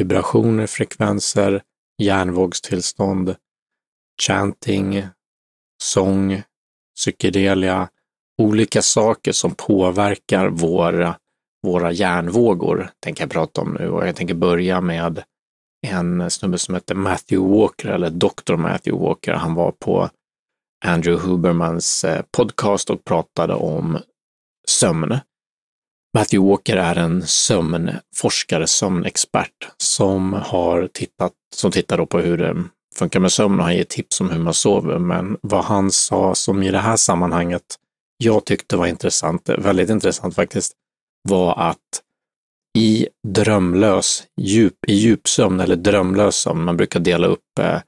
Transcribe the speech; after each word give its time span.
vibrationer, 0.00 0.66
frekvenser, 0.66 1.62
hjärnvågstillstånd, 2.02 3.34
chanting, 4.22 5.06
sång, 5.82 6.42
psykedelia, 6.96 7.88
olika 8.42 8.82
saker 8.82 9.32
som 9.32 9.54
påverkar 9.54 10.48
våra, 10.48 11.16
våra 11.62 11.92
hjärnvågor, 11.92 12.90
tänker 13.00 13.22
jag 13.22 13.30
prata 13.30 13.60
om 13.60 13.76
nu. 13.80 13.90
Och 13.90 14.08
jag 14.08 14.16
tänker 14.16 14.34
börja 14.34 14.80
med 14.80 15.22
en 15.86 16.30
snubbe 16.30 16.58
som 16.58 16.74
heter 16.74 16.94
Matthew 16.94 17.56
Walker, 17.56 17.88
eller 17.88 18.10
Dr. 18.10 18.56
Matthew 18.56 19.06
Walker. 19.06 19.32
Han 19.32 19.54
var 19.54 19.72
på 19.72 20.10
Andrew 20.84 21.28
Hubermans 21.28 22.04
eh, 22.04 22.22
podcast 22.36 22.90
och 22.90 23.04
pratade 23.04 23.54
om 23.54 23.98
sömn. 24.68 25.18
Matthew 26.14 26.50
Walker 26.50 26.76
är 26.76 26.96
en 26.96 27.26
sömnforskare, 27.26 28.66
sömnexpert 28.66 29.68
som 29.76 30.32
har 30.32 30.88
tittat, 30.92 31.32
som 31.54 31.70
tittar 31.70 32.06
på 32.06 32.18
hur 32.18 32.38
det 32.38 32.64
funkar 32.94 33.20
med 33.20 33.32
sömn 33.32 33.58
och 33.58 33.64
han 33.64 33.76
ger 33.76 33.84
tips 33.84 34.20
om 34.20 34.30
hur 34.30 34.38
man 34.38 34.54
sover. 34.54 34.98
Men 34.98 35.38
vad 35.42 35.64
han 35.64 35.90
sa 35.90 36.34
som 36.34 36.62
i 36.62 36.70
det 36.70 36.78
här 36.78 36.96
sammanhanget 36.96 37.62
jag 38.24 38.44
tyckte 38.44 38.76
var 38.76 38.86
intressant, 38.86 39.48
väldigt 39.48 39.90
intressant 39.90 40.34
faktiskt, 40.34 40.72
var 41.28 41.58
att 41.58 42.02
i 42.78 43.08
drömlös, 43.28 44.24
djup, 44.40 44.74
i 44.86 44.94
djupsömn 44.94 45.60
eller 45.60 45.76
drömlös 45.76 46.36
sömn, 46.36 46.64
man 46.64 46.76
brukar 46.76 47.00
dela 47.00 47.26
upp 47.26 47.58
eh, 47.60 47.80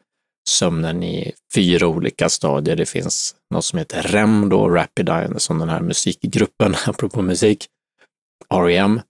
sömnen 0.49 1.03
i 1.03 1.33
fyra 1.55 1.87
olika 1.87 2.29
stadier. 2.29 2.77
Det 2.77 2.87
finns 2.87 3.35
något 3.55 3.65
som 3.65 3.79
heter 3.79 4.03
REM 4.03 4.49
då, 4.49 4.69
Rapid 4.69 5.09
Eye, 5.09 5.29
som 5.37 5.59
den 5.59 5.69
här 5.69 5.81
musikgruppen, 5.81 6.75
apropå 6.87 7.23
musik, 7.23 7.67
REM. 8.61 9.01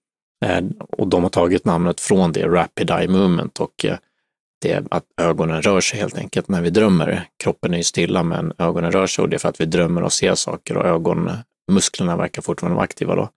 Eh, 0.45 0.64
och 0.88 1.09
de 1.09 1.23
har 1.23 1.30
tagit 1.30 1.64
namnet 1.64 2.00
från 2.00 2.33
det, 2.33 2.46
Rapid 2.46 2.91
Eye 2.91 3.09
Movement 3.09 3.60
och 3.60 3.84
eh, 3.84 3.96
det 4.62 4.73
är 4.73 4.84
att 4.91 5.05
ögonen 5.20 5.62
rör 5.62 5.80
sig 5.80 5.98
helt 5.98 6.19
enkelt 6.19 6.48
när 6.48 6.61
vi 6.61 6.70
drömmer. 6.70 7.28
Kroppen 7.42 7.75
är 7.75 7.78
ju 7.78 7.84
stilla 7.84 8.22
men 8.22 8.52
ögonen 8.58 8.92
rör 8.92 9.06
sig 9.06 9.22
och 9.22 9.28
det 9.28 9.36
är 9.36 9.39
för 9.39 9.48
att 9.48 9.61
vi 9.61 9.64
drömmer 9.64 10.02
och 10.02 10.12
ser 10.12 10.34
saker 10.34 10.77
och 10.77 10.86
ögonmusklerna 10.86 12.17
verkar 12.17 12.42
fortfarande 12.42 12.75
vara 12.75 12.84
aktiva 12.84 13.14
då. 13.14 13.28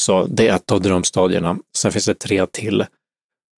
Så 0.00 0.26
det 0.26 0.48
är 0.48 0.54
ett 0.54 0.72
av 0.72 0.80
drömstadierna. 0.80 1.58
Sen 1.76 1.92
finns 1.92 2.06
det 2.06 2.14
tre 2.14 2.46
till 2.46 2.84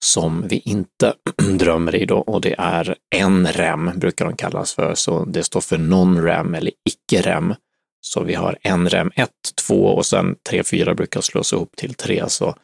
som 0.04 0.48
vi 0.48 0.58
inte 0.58 1.14
drömmer 1.58 1.94
i 1.94 2.06
då 2.06 2.18
och 2.18 2.40
det 2.40 2.54
är 2.58 2.94
en 3.16 3.46
REM 3.46 3.90
brukar 3.96 4.24
de 4.24 4.36
kallas 4.36 4.74
för, 4.74 4.94
så 4.94 5.24
det 5.24 5.42
står 5.42 5.60
för 5.60 5.78
non-REM 5.78 6.54
eller 6.56 6.72
icke-REM. 6.88 7.54
Så 8.00 8.22
vi 8.22 8.34
har 8.34 8.58
en 8.62 8.88
REM 8.88 9.10
1, 9.14 9.30
2 9.66 9.86
och 9.86 10.06
sen 10.06 10.36
3, 10.48 10.62
4 10.64 10.94
brukar 10.94 11.20
slås 11.20 11.52
ihop 11.52 11.76
till 11.76 11.94
3, 11.94 12.24
så 12.28 12.54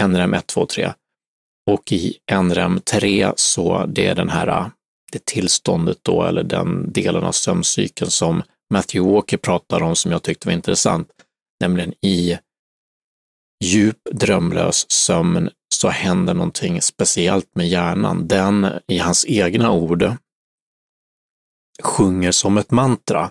en 0.00 0.16
REM 0.16 0.34
1, 0.34 0.46
2, 0.46 0.66
3. 0.66 0.92
Och 1.70 1.92
i 1.92 2.18
NREM 2.42 2.80
3 2.80 3.32
så 3.36 3.86
det 3.86 4.06
är 4.06 4.14
den 4.14 4.28
här, 4.28 4.70
det 5.12 5.24
tillståndet 5.24 5.98
då, 6.02 6.22
eller 6.22 6.42
den 6.42 6.92
delen 6.92 7.24
av 7.24 7.32
sömncykeln 7.32 8.10
som 8.10 8.42
Matthew 8.70 9.14
Walker 9.14 9.36
pratar 9.36 9.82
om 9.82 9.96
som 9.96 10.12
jag 10.12 10.22
tyckte 10.22 10.48
var 10.48 10.52
intressant, 10.52 11.08
nämligen 11.60 11.94
i 12.00 12.38
djup 13.64 13.98
drömlös 14.12 14.90
sömn 14.90 15.50
så 15.74 15.88
händer 15.88 16.34
någonting 16.34 16.82
speciellt 16.82 17.54
med 17.54 17.68
hjärnan. 17.68 18.28
Den, 18.28 18.66
i 18.86 18.98
hans 18.98 19.24
egna 19.28 19.72
ord, 19.72 20.12
sjunger 21.82 22.32
som 22.32 22.58
ett 22.58 22.70
mantra. 22.70 23.30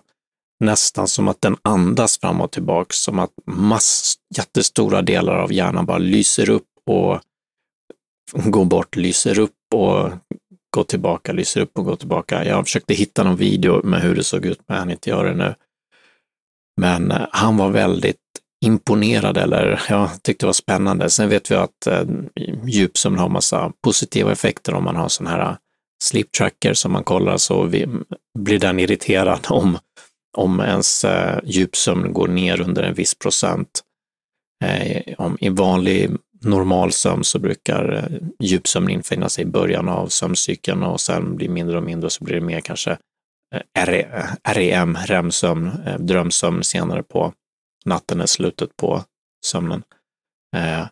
Nästan 0.60 1.08
som 1.08 1.28
att 1.28 1.42
den 1.42 1.58
andas 1.62 2.20
fram 2.20 2.42
och 2.42 2.52
tillbaka, 2.52 2.94
som 2.94 3.20
att 3.20 3.32
mass, 3.46 4.16
jättestora 4.38 5.02
delar 5.02 5.36
av 5.36 5.54
hjärnan 5.54 5.86
bara 5.86 5.98
lyser 5.98 6.50
upp 6.50 6.68
och 6.86 7.20
går 8.34 8.66
bort, 8.66 8.96
lyser 8.96 9.40
upp 9.40 9.52
och 9.74 10.12
går 10.76 10.84
tillbaka, 10.84 11.34
lyser 11.34 11.62
upp 11.62 11.78
och 11.78 11.86
går 11.86 11.96
tillbaka. 11.96 12.46
Jag 12.46 12.66
försökte 12.66 12.94
hitta 12.94 13.24
någon 13.24 13.36
video 13.36 13.86
med 13.86 14.02
hur 14.02 14.16
det 14.16 14.24
såg 14.24 14.46
ut, 14.46 14.60
men 14.68 14.76
jag 14.76 14.80
hann 14.80 14.92
inte 14.92 15.10
göra 15.10 15.28
det 15.28 15.36
nu. 15.36 15.56
Men 16.82 17.12
eh, 17.12 17.28
han 17.32 17.58
var 17.58 17.70
väldigt 17.70 18.18
imponerad 18.66 19.38
eller 19.38 19.82
jag 19.90 20.24
tyckte 20.24 20.46
det 20.46 20.48
var 20.48 20.54
spännande. 20.54 21.10
Sen 21.10 21.30
vet 21.30 21.52
vi 21.52 21.56
att 21.56 21.88
eh, 21.88 22.04
djupsömn 22.66 23.20
har 23.20 23.30
massa 23.30 23.72
positiva 23.84 24.32
effekter 24.32 24.74
om 24.74 24.84
man 24.84 24.96
har 24.96 25.10
sån 25.10 25.28
här 25.28 25.42
eh, 25.42 25.56
sleep 26.04 26.32
tracker 26.32 26.74
som 26.74 26.92
man 26.92 27.04
kollar 27.04 27.38
så 27.38 27.64
vi, 27.64 27.88
blir 28.40 28.60
den 28.60 28.80
irriterad 28.80 29.40
om, 29.50 29.78
om 30.36 30.60
ens 30.60 31.04
eh, 31.04 31.40
djupsömn 31.44 32.14
går 32.14 32.28
ner 32.28 32.62
under 32.62 32.84
en 32.84 32.94
viss 32.94 33.16
procent. 33.16 33.82
Eh, 34.64 35.14
om 35.18 35.38
I 35.42 35.50
vanlig 35.50 36.12
normal 36.42 36.92
sömn 36.92 37.24
så 37.24 37.40
brukar 37.40 37.94
eh, 37.94 38.28
djupsömn 38.40 38.90
infinna 38.90 39.30
sig 39.30 39.44
i 39.44 39.48
början 39.48 39.90
av 39.90 40.08
sömncykeln 40.08 40.84
och 40.84 41.02
sen 41.02 41.36
blir 41.36 41.50
mindre 41.50 41.78
och 41.78 41.84
mindre 41.84 42.10
så 42.10 42.24
blir 42.24 42.36
det 42.36 42.46
mer 42.46 42.62
kanske 42.62 42.98
eh, 43.56 43.86
REM, 44.48 44.96
eh, 44.96 45.02
REM-sömn, 45.06 45.68
eh, 45.86 46.00
drömsömn 46.00 46.64
senare 46.64 47.04
på 47.04 47.34
natten 47.86 48.22
är 48.22 48.26
slutet 48.26 48.78
på 48.78 49.04
sömnen. 49.46 49.84
Eh, 50.56 50.82
I 50.82 50.88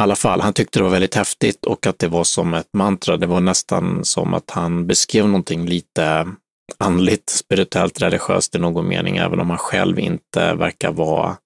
alla 0.00 0.16
fall, 0.16 0.40
han 0.40 0.52
tyckte 0.52 0.78
det 0.78 0.82
var 0.82 0.90
väldigt 0.90 1.14
häftigt 1.14 1.66
och 1.66 1.86
att 1.86 1.98
det 1.98 2.08
var 2.08 2.24
som 2.24 2.54
ett 2.54 2.72
mantra. 2.72 3.16
Det 3.16 3.26
var 3.26 3.40
nästan 3.40 4.04
som 4.04 4.34
att 4.34 4.50
han 4.50 4.86
beskrev 4.86 5.26
någonting 5.26 5.66
lite 5.66 6.26
andligt, 6.78 7.30
spirituellt, 7.30 8.02
religiöst 8.02 8.54
i 8.54 8.58
någon 8.58 8.88
mening, 8.88 9.16
även 9.16 9.40
om 9.40 9.50
han 9.50 9.58
själv 9.58 9.98
inte 9.98 10.54
verkar 10.54 10.92
vara 10.92 11.36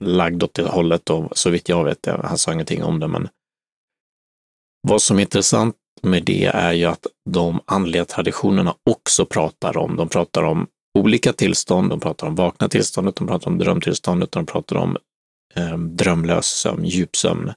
lagd 0.00 0.42
åt 0.42 0.54
det 0.54 0.68
hållet 0.68 1.10
och 1.10 1.38
så 1.38 1.50
vitt 1.50 1.68
jag 1.68 1.84
vet, 1.84 2.06
han 2.06 2.38
sa 2.38 2.52
ingenting 2.52 2.84
om 2.84 3.00
det, 3.00 3.08
men 3.08 3.28
vad 4.88 5.02
som 5.02 5.16
är 5.18 5.22
intressant 5.22 5.76
med 6.02 6.24
det 6.24 6.44
är 6.44 6.72
ju 6.72 6.84
att 6.84 7.06
de 7.30 7.60
andliga 7.64 8.04
traditionerna 8.04 8.74
också 8.90 9.26
pratar 9.26 9.76
om, 9.76 9.96
de 9.96 10.08
pratar 10.08 10.42
om 10.42 10.66
olika 10.98 11.32
tillstånd, 11.32 11.90
de 11.90 12.00
pratar 12.00 12.26
om 12.26 12.34
vakna 12.34 12.68
tillståndet, 12.68 13.16
de 13.16 13.26
pratar 13.26 13.50
om 13.50 13.58
drömtillståndet, 13.58 14.32
de 14.32 14.46
pratar 14.46 14.76
om 14.76 14.96
eh, 15.54 15.78
drömlös 15.78 16.46
sömn, 16.46 16.84
djupsömn. 16.84 17.52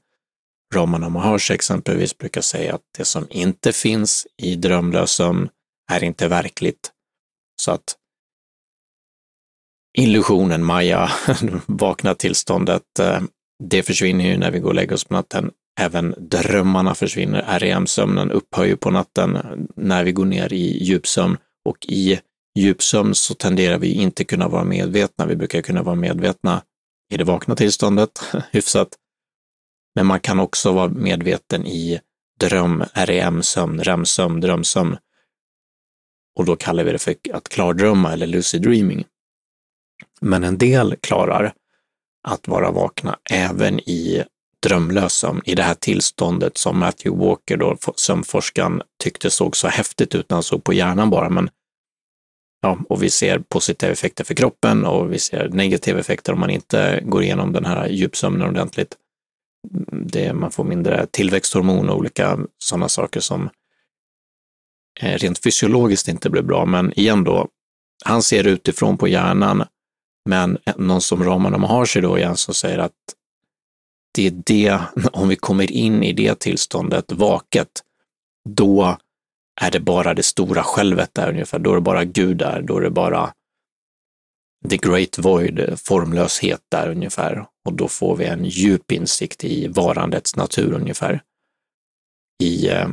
Ramana 0.75 1.09
Maharshi 1.09 1.53
exempelvis 1.53 2.18
brukar 2.18 2.41
säga 2.41 2.75
att 2.75 2.81
det 2.97 3.06
som 3.06 3.28
inte 3.29 3.72
finns 3.72 4.28
i 4.38 4.56
drömlös 4.56 5.12
sömn 5.12 5.50
är 5.89 6.03
inte 6.03 6.27
verkligt. 6.27 6.91
Så 7.61 7.72
att 7.72 7.95
illusionen, 9.97 10.66
maja, 10.66 11.09
vakna 11.66 12.16
tillståndet, 12.16 13.00
eh, 13.00 13.22
det 13.63 13.83
försvinner 13.83 14.25
ju 14.25 14.38
när 14.38 14.51
vi 14.51 14.59
går 14.59 14.69
och 14.69 14.75
lägger 14.75 14.94
oss 14.94 15.03
på 15.03 15.13
natten. 15.13 15.51
Även 15.79 16.16
drömmarna 16.17 16.95
försvinner. 16.95 17.59
REM-sömnen 17.59 18.31
upphör 18.31 18.66
ju 18.66 18.78
på 18.78 18.91
natten 18.91 19.38
när 19.75 20.03
vi 20.03 20.11
går 20.11 20.25
ner 20.25 20.53
i 20.53 20.83
djupsömn 20.83 21.38
och 21.66 21.85
i 21.85 22.19
djupsömn 22.59 23.16
så 23.16 23.33
tenderar 23.33 23.78
vi 23.78 23.91
inte 23.91 24.23
kunna 24.23 24.47
vara 24.47 24.63
medvetna. 24.63 25.25
Vi 25.25 25.35
brukar 25.35 25.61
kunna 25.61 25.83
vara 25.83 25.95
medvetna 25.95 26.61
i 27.13 27.17
det 27.17 27.23
vakna 27.23 27.55
tillståndet, 27.55 28.22
hyfsat. 28.51 28.88
Men 29.95 30.05
man 30.05 30.19
kan 30.19 30.39
också 30.39 30.72
vara 30.72 30.88
medveten 30.88 31.66
i 31.66 31.99
dröm, 32.39 32.83
REM-sömn, 32.94 33.83
REM-sömn, 33.83 34.39
drömsömn. 34.39 34.97
Och 36.39 36.45
då 36.45 36.55
kallar 36.55 36.83
vi 36.83 36.91
det 36.91 37.00
för 37.00 37.16
att 37.33 37.50
klardrömma 37.50 38.13
eller 38.13 38.27
lucid 38.27 38.61
dreaming. 38.61 39.05
Men 40.22 40.44
en 40.44 40.57
del 40.57 40.95
klarar 41.01 41.53
att 42.27 42.47
vara 42.47 42.72
vakna 42.72 43.17
även 43.31 43.79
i 43.79 44.23
drömlös 44.63 45.13
sömn, 45.13 45.41
i 45.45 45.55
det 45.55 45.63
här 45.63 45.73
tillståndet 45.73 46.57
som 46.57 46.79
Matthew 46.79 47.25
Walker, 47.25 47.57
då, 47.57 47.78
sömnforskaren, 47.95 48.81
tyckte 49.03 49.29
såg 49.29 49.55
så 49.55 49.67
häftigt 49.67 50.16
ut 50.16 50.29
när 50.29 50.35
han 50.35 50.44
såg 50.44 50.63
på 50.63 50.73
hjärnan 50.73 51.09
bara. 51.09 51.29
Men, 51.29 51.49
ja, 52.61 52.78
och 52.89 53.03
vi 53.03 53.09
ser 53.09 53.39
positiva 53.39 53.91
effekter 53.91 54.23
för 54.23 54.33
kroppen 54.33 54.85
och 54.85 55.13
vi 55.13 55.19
ser 55.19 55.49
negativa 55.49 55.99
effekter 55.99 56.33
om 56.33 56.39
man 56.39 56.49
inte 56.49 57.03
går 57.05 57.23
igenom 57.23 57.53
den 57.53 57.66
här 57.66 57.88
djupsömnen 57.88 58.49
ordentligt. 58.49 58.97
Mm, 59.73 60.07
det, 60.07 60.33
man 60.33 60.51
får 60.51 60.63
mindre 60.63 61.05
tillväxthormon 61.11 61.90
och 61.90 61.97
olika 61.97 62.40
sådana 62.58 62.90
saker 62.90 63.19
som 63.19 63.49
Eh, 64.99 65.17
rent 65.17 65.43
fysiologiskt 65.43 66.07
inte 66.07 66.29
blir 66.29 66.41
bra. 66.41 66.66
Men 66.66 66.99
igen 66.99 67.23
då, 67.23 67.47
han 68.05 68.23
ser 68.23 68.47
utifrån 68.47 68.97
på 68.97 69.07
hjärnan 69.07 69.63
men 70.29 70.57
någon 70.78 71.01
som 71.01 71.23
Romanov 71.23 71.61
har 71.61 71.85
sig 71.85 72.01
då 72.01 72.17
igen 72.17 72.37
som 72.37 72.53
säger 72.53 72.78
att 72.78 72.93
det 74.11 74.28
är 74.28 74.43
det, 74.46 74.79
om 75.11 75.28
vi 75.28 75.35
kommer 75.35 75.72
in 75.72 76.03
i 76.03 76.13
det 76.13 76.40
tillståndet 76.40 77.11
vaket, 77.11 77.84
då 78.49 78.97
är 79.61 79.72
det 79.72 79.79
bara 79.79 80.13
det 80.13 80.23
stora 80.23 80.63
självet 80.63 81.13
där 81.13 81.29
ungefär. 81.29 81.59
Då 81.59 81.72
är 81.72 81.75
det 81.75 81.81
bara 81.81 82.03
Gud 82.03 82.37
där, 82.37 82.61
då 82.61 82.78
är 82.78 82.81
det 82.81 82.90
bara 82.90 83.34
the 84.69 84.78
great 84.78 85.19
void, 85.19 85.79
formlöshet 85.79 86.61
där 86.72 86.90
ungefär. 86.90 87.45
Och 87.66 87.73
då 87.73 87.87
får 87.87 88.16
vi 88.16 88.25
en 88.25 88.45
djup 88.45 88.91
insikt 88.91 89.43
i 89.43 89.67
varandets 89.67 90.35
natur 90.35 90.73
ungefär. 90.73 91.22
I 92.43 92.69
eh, 92.69 92.87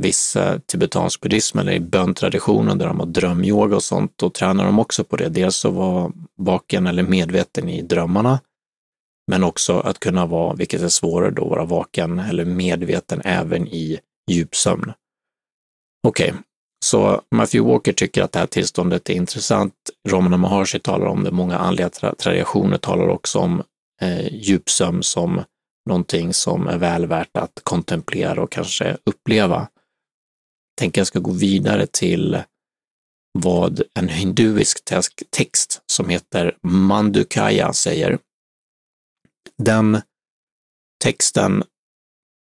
viss 0.00 0.36
tibetansk 0.66 1.20
buddhism 1.20 1.58
eller 1.58 1.72
i 1.72 1.80
böntraditionen 1.80 2.78
där 2.78 2.86
de 2.86 3.00
har 3.00 3.06
drömyoga 3.06 3.76
och 3.76 3.82
sånt, 3.82 4.12
då 4.16 4.30
tränar 4.30 4.64
de 4.64 4.78
också 4.78 5.04
på 5.04 5.16
det. 5.16 5.28
Dels 5.28 5.64
att 5.64 5.72
vara 5.72 6.12
vaken 6.36 6.86
eller 6.86 7.02
medveten 7.02 7.68
i 7.68 7.82
drömmarna, 7.82 8.40
men 9.30 9.44
också 9.44 9.80
att 9.80 10.00
kunna 10.00 10.26
vara, 10.26 10.54
vilket 10.54 10.82
är 10.82 10.88
svårare 10.88 11.30
då, 11.30 11.44
vara 11.44 11.64
vaken 11.64 12.18
eller 12.18 12.44
medveten 12.44 13.20
även 13.24 13.68
i 13.68 13.98
djupsömn. 14.30 14.92
Okej, 16.08 16.30
okay. 16.30 16.42
så 16.84 17.22
Matthew 17.34 17.72
Walker 17.72 17.92
tycker 17.92 18.22
att 18.22 18.32
det 18.32 18.38
här 18.38 18.46
tillståndet 18.46 19.10
är 19.10 19.14
intressant. 19.14 19.74
Ramana 20.08 20.36
Maharshi 20.36 20.78
talar 20.78 21.06
om 21.06 21.24
det, 21.24 21.30
många 21.30 21.58
andliga 21.58 21.88
tra 21.88 22.14
traditioner 22.14 22.78
talar 22.78 23.08
också 23.08 23.38
om 23.38 23.62
eh, 24.02 24.34
djupsömn 24.34 25.02
som 25.02 25.42
någonting 25.88 26.34
som 26.34 26.66
är 26.66 26.78
väl 26.78 27.06
värt 27.06 27.36
att 27.36 27.60
kontemplera 27.62 28.42
och 28.42 28.52
kanske 28.52 28.96
uppleva. 29.04 29.68
Jag 30.80 30.82
tänker 30.82 31.00
jag 31.00 31.06
ska 31.06 31.18
gå 31.18 31.32
vidare 31.32 31.86
till 31.86 32.42
vad 33.38 33.82
en 33.94 34.08
hinduisk 34.08 34.84
text 35.30 35.82
som 35.86 36.08
heter 36.08 36.56
Mandukaya 36.62 37.72
säger. 37.72 38.18
Den 39.58 40.00
texten 41.04 41.64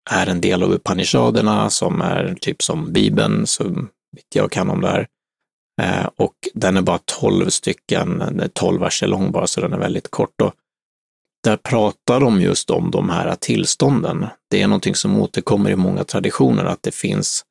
är 0.10 0.28
en 0.28 0.42
del 0.42 0.64
av 0.64 0.74
Upanishaderna 0.74 1.70
som 1.70 2.02
är 2.02 2.38
typ 2.42 2.64
som 2.64 2.94
Bibeln, 2.94 3.48
så 3.48 3.64
vitt 4.16 4.36
jag 4.36 4.52
kan 4.52 4.70
om 4.70 4.82
det 4.82 4.88
här. 4.88 5.08
Eh, 5.82 6.10
och 6.16 6.36
den 6.54 6.78
är 6.78 6.82
bara 6.82 7.00
tolv 7.06 7.50
stycken, 7.50 8.20
den 8.20 8.40
är 8.40 8.48
tolv 8.48 8.82
verser 8.82 9.08
lång 9.08 9.32
bara, 9.32 9.48
så 9.48 9.62
den 9.62 9.74
är 9.74 9.80
väldigt 9.80 10.12
kort. 10.12 10.42
Och 10.42 10.54
där 11.44 11.58
pratar 11.58 12.20
de 12.20 12.42
just 12.42 12.70
om 12.70 12.92
de 12.92 13.10
här 13.10 13.36
tillstånden. 13.36 14.26
Det 14.50 14.62
är 14.62 14.68
någonting 14.68 14.96
som 14.96 15.22
återkommer 15.22 15.70
i 15.70 15.76
många 15.76 16.04
traditioner, 16.04 16.66
att 16.66 16.84
det 16.84 16.96
finns 16.96 17.44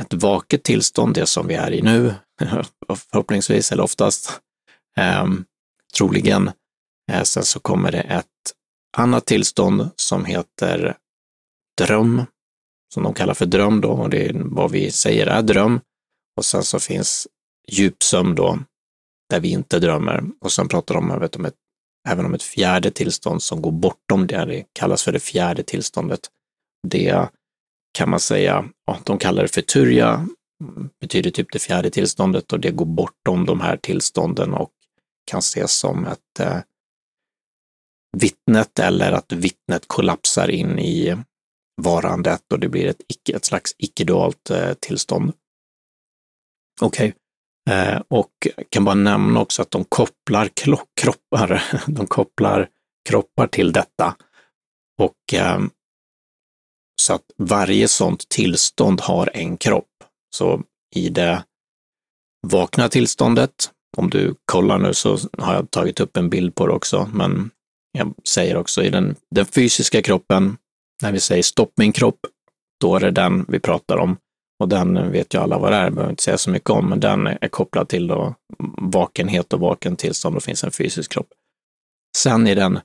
ett 0.00 0.14
vaket 0.14 0.62
tillstånd, 0.62 1.14
det 1.14 1.26
som 1.26 1.46
vi 1.46 1.54
är 1.54 1.72
i 1.72 1.82
nu, 1.82 2.14
förhoppningsvis, 3.10 3.72
eller 3.72 3.82
oftast, 3.82 4.40
eh, 4.96 5.26
troligen. 5.96 6.50
Eh, 7.12 7.22
sen 7.22 7.44
så 7.44 7.60
kommer 7.60 7.92
det 7.92 8.00
ett 8.00 8.26
annat 8.96 9.26
tillstånd 9.26 9.90
som 9.96 10.24
heter 10.24 10.96
dröm, 11.78 12.22
som 12.94 13.02
de 13.02 13.14
kallar 13.14 13.34
för 13.34 13.46
dröm 13.46 13.80
då, 13.80 13.88
och 13.88 14.10
det 14.10 14.26
är 14.26 14.32
vad 14.44 14.70
vi 14.70 14.90
säger 14.90 15.26
är 15.26 15.42
dröm. 15.42 15.80
Och 16.36 16.44
sen 16.44 16.62
så 16.62 16.80
finns 16.80 17.28
djupsömn 17.68 18.34
då, 18.34 18.58
där 19.30 19.40
vi 19.40 19.48
inte 19.48 19.78
drömmer. 19.78 20.24
Och 20.40 20.52
sen 20.52 20.68
pratar 20.68 20.94
de 20.94 21.20
vet, 21.20 21.36
om 21.36 21.44
ett, 21.44 21.54
även 22.08 22.26
om 22.26 22.34
ett 22.34 22.42
fjärde 22.42 22.90
tillstånd 22.90 23.42
som 23.42 23.62
går 23.62 23.72
bortom 23.72 24.26
det, 24.26 24.44
det 24.44 24.64
kallas 24.72 25.02
för 25.02 25.12
det 25.12 25.20
fjärde 25.20 25.62
tillståndet. 25.62 26.20
Det 26.88 27.28
kan 27.92 28.10
man 28.10 28.20
säga, 28.20 28.64
ja, 28.86 28.98
de 29.04 29.18
kallar 29.18 29.42
det 29.42 29.54
för 29.54 29.62
turja, 29.62 30.28
betyder 31.00 31.30
typ 31.30 31.52
det 31.52 31.58
fjärde 31.58 31.90
tillståndet 31.90 32.52
och 32.52 32.60
det 32.60 32.70
går 32.70 32.86
bortom 32.86 33.46
de 33.46 33.60
här 33.60 33.76
tillstånden 33.76 34.54
och 34.54 34.70
kan 35.30 35.38
ses 35.38 35.72
som 35.72 36.06
ett 36.06 36.40
eh, 36.40 36.58
vittnet 38.16 38.78
eller 38.78 39.12
att 39.12 39.32
vittnet 39.32 39.84
kollapsar 39.86 40.50
in 40.50 40.78
i 40.78 41.16
varandet 41.82 42.52
och 42.52 42.60
det 42.60 42.68
blir 42.68 42.86
ett, 42.86 43.02
icke, 43.08 43.36
ett 43.36 43.44
slags 43.44 43.74
icke-dualt 43.78 44.50
eh, 44.50 44.72
tillstånd. 44.72 45.32
Okej, 46.80 47.14
okay. 47.66 47.78
eh, 47.78 48.02
och 48.08 48.32
kan 48.68 48.84
bara 48.84 48.94
nämna 48.94 49.40
också 49.40 49.62
att 49.62 49.70
de 49.70 49.84
kopplar 49.84 50.48
kroppar, 51.00 51.62
de 51.86 52.06
kopplar 52.06 52.68
kroppar 53.08 53.46
till 53.46 53.72
detta. 53.72 54.16
Och 54.98 55.34
eh, 55.34 55.60
så 57.00 57.14
att 57.14 57.24
varje 57.36 57.88
sådant 57.88 58.28
tillstånd 58.28 59.00
har 59.00 59.30
en 59.34 59.56
kropp. 59.56 59.86
Så 60.36 60.62
i 60.96 61.08
det 61.08 61.44
vakna 62.46 62.88
tillståndet, 62.88 63.70
om 63.96 64.10
du 64.10 64.34
kollar 64.44 64.78
nu 64.78 64.94
så 64.94 65.18
har 65.38 65.54
jag 65.54 65.70
tagit 65.70 66.00
upp 66.00 66.16
en 66.16 66.30
bild 66.30 66.54
på 66.54 66.66
det 66.66 66.72
också, 66.72 67.10
men 67.14 67.50
jag 67.92 68.14
säger 68.28 68.56
också 68.56 68.82
i 68.82 68.90
den, 68.90 69.16
den 69.30 69.46
fysiska 69.46 70.02
kroppen, 70.02 70.56
när 71.02 71.12
vi 71.12 71.20
säger 71.20 71.42
stopp 71.42 71.72
min 71.76 71.92
kropp, 71.92 72.18
då 72.80 72.96
är 72.96 73.00
det 73.00 73.10
den 73.10 73.44
vi 73.48 73.60
pratar 73.60 73.96
om. 73.96 74.16
Och 74.62 74.68
den 74.68 75.12
vet 75.12 75.34
ju 75.34 75.38
alla 75.38 75.58
vad 75.58 75.72
det 75.72 75.76
är, 75.76 75.90
behöver 75.90 76.10
inte 76.10 76.22
säga 76.22 76.38
så 76.38 76.50
mycket 76.50 76.70
om, 76.70 76.88
men 76.88 77.00
den 77.00 77.26
är 77.26 77.48
kopplad 77.48 77.88
till 77.88 78.06
då 78.06 78.34
vakenhet 78.78 79.52
och 79.52 79.60
vaken 79.60 79.96
tillstånd 79.96 80.36
och 80.36 80.42
finns 80.42 80.64
en 80.64 80.70
fysisk 80.70 81.12
kropp. 81.12 81.28
Sen 82.16 82.46
i 82.46 82.54
den, 82.54 82.78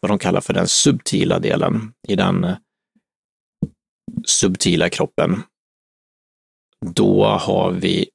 vad 0.00 0.10
de 0.10 0.18
kallar 0.18 0.40
för 0.40 0.54
den 0.54 0.68
subtila 0.68 1.38
delen, 1.38 1.92
i 2.08 2.16
den 2.16 2.44
eh, 2.44 2.56
subtila 4.24 4.88
kroppen, 4.88 5.42
då 6.86 7.24
har 7.24 7.72
vi 7.72 8.08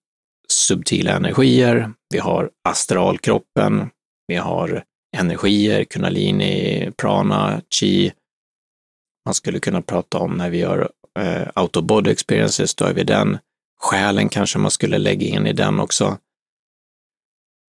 subtila 0.48 1.12
energier, 1.12 1.94
vi 2.14 2.20
har 2.20 2.50
astralkroppen, 2.70 3.90
vi 4.28 4.36
har 4.36 4.84
energier, 5.18 5.84
kunalini, 5.84 6.92
prana, 6.98 7.62
chi. 7.70 8.12
Man 9.26 9.34
skulle 9.34 9.60
kunna 9.60 9.82
prata 9.82 10.18
om 10.18 10.38
när 10.38 10.50
vi 10.50 10.58
gör 10.58 10.90
eh, 11.20 11.48
out 11.64 11.78
of 11.78 11.84
body 11.84 12.12
experiences, 12.12 12.76
då 12.76 12.86
är 12.86 12.94
vi 12.94 13.04
den. 13.04 13.38
Själen 13.80 14.30
kanske 14.30 14.60
man 14.60 14.72
skulle 14.72 14.98
lägga 14.98 15.28
in 15.28 15.48
i 15.48 15.54
den 15.54 15.80
också, 15.80 16.18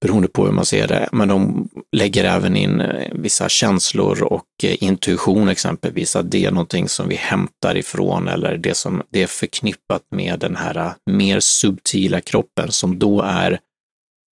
beroende 0.03 0.27
på 0.27 0.45
hur 0.45 0.51
man 0.51 0.65
ser 0.65 0.87
det. 0.87 1.09
Men 1.11 1.27
de 1.27 1.69
lägger 1.91 2.23
även 2.23 2.55
in 2.55 2.81
eh, 2.81 3.11
vissa 3.11 3.49
känslor 3.49 4.23
och 4.23 4.47
eh, 4.63 4.83
intuition 4.83 5.49
exempelvis, 5.49 6.15
att 6.15 6.31
det 6.31 6.45
är 6.45 6.51
någonting 6.51 6.89
som 6.89 7.07
vi 7.07 7.15
hämtar 7.15 7.77
ifrån 7.77 8.27
eller 8.27 8.57
det 8.57 8.73
som 8.73 9.01
det 9.09 9.23
är 9.23 9.27
förknippat 9.27 10.01
med 10.11 10.39
den 10.39 10.55
här 10.55 10.77
eh, 10.77 10.93
mer 11.05 11.39
subtila 11.39 12.21
kroppen 12.21 12.71
som 12.71 12.99
då 12.99 13.21
är 13.21 13.59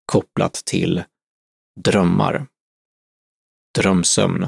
kopplat 0.05 0.53
till 0.53 1.03
drömmar 1.79 2.45
drömsömn. 3.79 4.47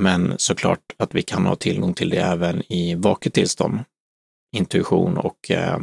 Men 0.00 0.34
såklart 0.38 0.92
att 0.96 1.14
vi 1.14 1.22
kan 1.22 1.46
ha 1.46 1.56
tillgång 1.56 1.94
till 1.94 2.10
det 2.10 2.20
även 2.20 2.72
i 2.72 2.94
vaket 2.94 3.34
tillstånd, 3.34 3.78
intuition 4.56 5.18
och 5.18 5.50
eh, 5.50 5.78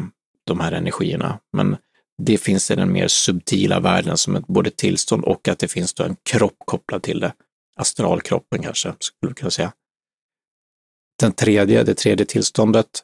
de 0.46 0.60
här 0.60 0.72
energierna. 0.72 1.40
Men 1.58 1.78
det 2.20 2.38
finns 2.38 2.72
i 2.72 2.76
den 2.76 2.92
mer 2.92 3.08
subtila 3.08 3.80
världen 3.80 4.18
som 4.18 4.36
ett 4.36 4.48
både 4.48 4.70
tillstånd 4.70 5.24
och 5.24 5.48
att 5.48 5.60
det 5.60 5.68
finns 5.68 5.94
då 5.94 6.04
en 6.04 6.16
kropp 6.24 6.58
kopplad 6.66 7.04
till 7.04 7.20
det. 7.20 7.34
Astralkroppen 7.76 8.62
kanske, 8.64 8.94
skulle 9.00 9.30
man 9.30 9.36
kunna 9.36 9.52
säga. 9.52 9.72
Den 11.20 11.32
tredje, 11.32 11.84
det 11.84 11.94
tredje 11.94 12.26
tillståndet 12.26 13.04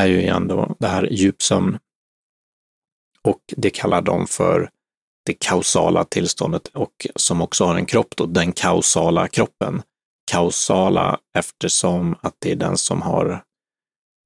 är 0.00 0.06
ju 0.06 0.20
igen 0.20 0.48
då 0.48 0.76
det 0.78 0.86
här 0.86 1.08
djupsömn. 1.10 1.78
Och 3.22 3.40
det 3.56 3.70
kallar 3.70 4.02
de 4.02 4.26
för 4.26 4.70
det 5.26 5.34
kausala 5.34 6.04
tillståndet 6.04 6.68
och 6.68 7.06
som 7.16 7.42
också 7.42 7.64
har 7.64 7.74
en 7.74 7.86
kropp, 7.86 8.16
då, 8.16 8.26
den 8.26 8.52
kausala 8.52 9.28
kroppen. 9.28 9.82
Kausala 10.30 11.18
eftersom 11.38 12.16
att 12.20 12.34
det 12.38 12.52
är 12.52 12.56
den 12.56 12.76
som 12.76 13.02
har 13.02 13.42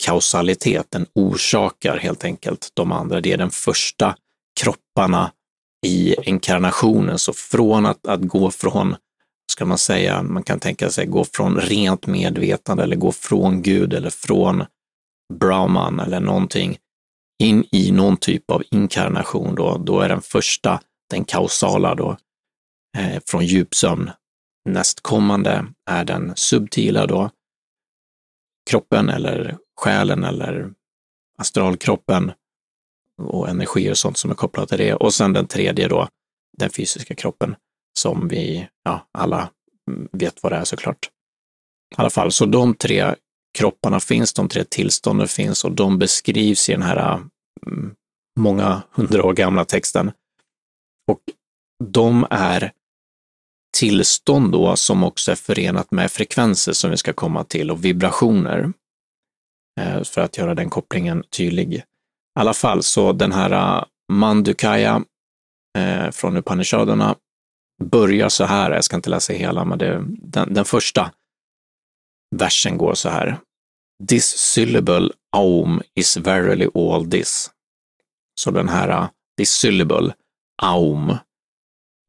kausaliteten 0.00 1.06
orsakar 1.15 1.98
helt 1.98 2.25
enkelt 2.25 2.70
de 2.75 2.93
andra. 2.93 3.20
Det 3.20 3.32
är 3.32 3.36
den 3.36 3.51
första 3.51 4.17
kropparna 4.60 5.32
i 5.86 6.15
inkarnationen. 6.22 7.19
Så 7.19 7.32
från 7.32 7.86
att, 7.86 8.06
att 8.06 8.20
gå 8.20 8.51
från, 8.51 8.96
ska 9.53 9.65
man 9.65 9.79
säga, 9.79 10.22
man 10.22 10.43
kan 10.43 10.60
tänka 10.60 10.91
sig 10.91 11.06
gå 11.06 11.25
från 11.25 11.56
rent 11.56 12.06
medvetande 12.06 12.82
eller 12.82 12.96
gå 12.96 13.13
från 13.13 13.63
Gud 13.63 13.94
eller 13.94 14.10
från 14.10 14.65
Brahman 15.34 16.01
eller 16.01 16.20
någonting 16.20 16.79
in 17.43 17.65
i 17.72 17.93
någon 17.93 18.17
typ 18.17 18.51
av 18.51 18.63
inkarnation 18.70 19.55
då, 19.55 19.79
då 19.79 20.01
är 20.01 20.08
den 20.08 20.22
första 20.22 20.81
den 21.10 21.25
kausala 21.25 21.94
då, 21.94 22.17
eh, 22.98 23.22
från 23.27 23.46
djupsömn. 23.46 24.10
Nästkommande 24.69 25.67
är 25.91 26.05
den 26.05 26.32
subtila 26.36 27.06
då, 27.06 27.31
kroppen 28.70 29.08
eller 29.08 29.58
själen 29.81 30.25
eller 30.25 30.70
astralkroppen 31.39 32.32
och 33.22 33.49
energier 33.49 33.91
och 33.91 33.99
sånt 33.99 34.17
som 34.17 34.31
är 34.31 34.34
kopplat 34.34 34.69
till 34.69 34.79
det. 34.79 34.94
Och 34.94 35.15
sen 35.15 35.32
den 35.32 35.46
tredje 35.46 35.89
då, 35.89 36.08
den 36.58 36.70
fysiska 36.70 37.15
kroppen 37.15 37.56
som 37.99 38.29
vi, 38.29 38.69
ja, 38.84 39.08
alla 39.13 39.51
vet 40.13 40.43
vad 40.43 40.53
det 40.53 40.56
är 40.56 40.65
såklart. 40.65 41.10
I 41.93 41.94
alla 41.96 42.10
fall, 42.10 42.32
så 42.32 42.46
de 42.46 42.75
tre 42.75 43.15
kropparna 43.58 44.01
finns, 44.01 44.32
de 44.32 44.49
tre 44.49 44.65
tillstånden 44.65 45.29
finns 45.29 45.65
och 45.65 45.72
de 45.72 45.99
beskrivs 45.99 46.69
i 46.69 46.72
den 46.72 46.82
här 46.82 47.22
mm, 47.67 47.94
många 48.39 48.82
hundra 48.91 49.25
år 49.25 49.32
gamla 49.32 49.65
texten. 49.65 50.13
Och 51.10 51.20
de 51.84 52.27
är 52.31 52.72
tillstånd 53.79 54.53
då 54.53 54.77
som 54.77 55.05
också 55.05 55.31
är 55.31 55.37
förenat 55.37 55.91
med 55.91 56.10
frekvenser 56.10 56.72
som 56.72 56.91
vi 56.91 56.96
ska 56.96 57.13
komma 57.13 57.44
till 57.44 57.70
och 57.70 57.84
vibrationer. 57.84 58.72
Eh, 59.81 60.03
för 60.03 60.20
att 60.20 60.39
göra 60.39 60.55
den 60.55 60.70
kopplingen 60.70 61.22
tydlig. 61.22 61.75
I 61.75 61.82
alla 62.34 62.55
fall 62.55 62.82
så 62.82 63.13
den 63.13 63.32
här 63.32 63.51
eh, 63.51 63.84
Mandukaya 64.13 65.05
eh, 65.79 66.10
från 66.10 66.37
Upanishaderna 66.37 67.17
börjar 67.82 68.29
så 68.29 68.44
här, 68.44 68.70
jag 68.70 68.84
ska 68.84 68.96
inte 68.96 69.10
läsa 69.10 69.32
hela, 69.32 69.65
men 69.65 69.79
det, 69.79 70.05
den, 70.06 70.55
den 70.55 70.65
första 70.65 71.13
versen 72.37 72.79
går 72.79 72.94
så 72.94 73.08
här. 73.08 73.39
This 74.08 74.27
syllable 74.27 75.10
aum 75.37 75.82
is 75.94 76.17
verily 76.17 76.69
all 76.75 77.10
this. 77.10 77.51
Så 78.41 78.51
den 78.51 78.69
här, 78.69 79.08
this 79.39 79.51
syllable 79.51 80.15
aum. 80.63 81.17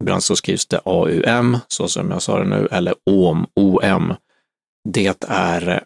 Ibland 0.04 0.24
så 0.24 0.36
skrivs 0.36 0.68
det 0.68 0.82
AUM, 0.86 1.58
så 1.68 1.88
som 1.88 2.12
jag 2.12 2.22
sa 2.22 2.40
det 2.40 2.46
nu, 2.46 2.68
eller 2.72 2.96
OM, 3.06 3.48
OM. 3.56 4.13
Det 4.90 5.25
är 5.28 5.84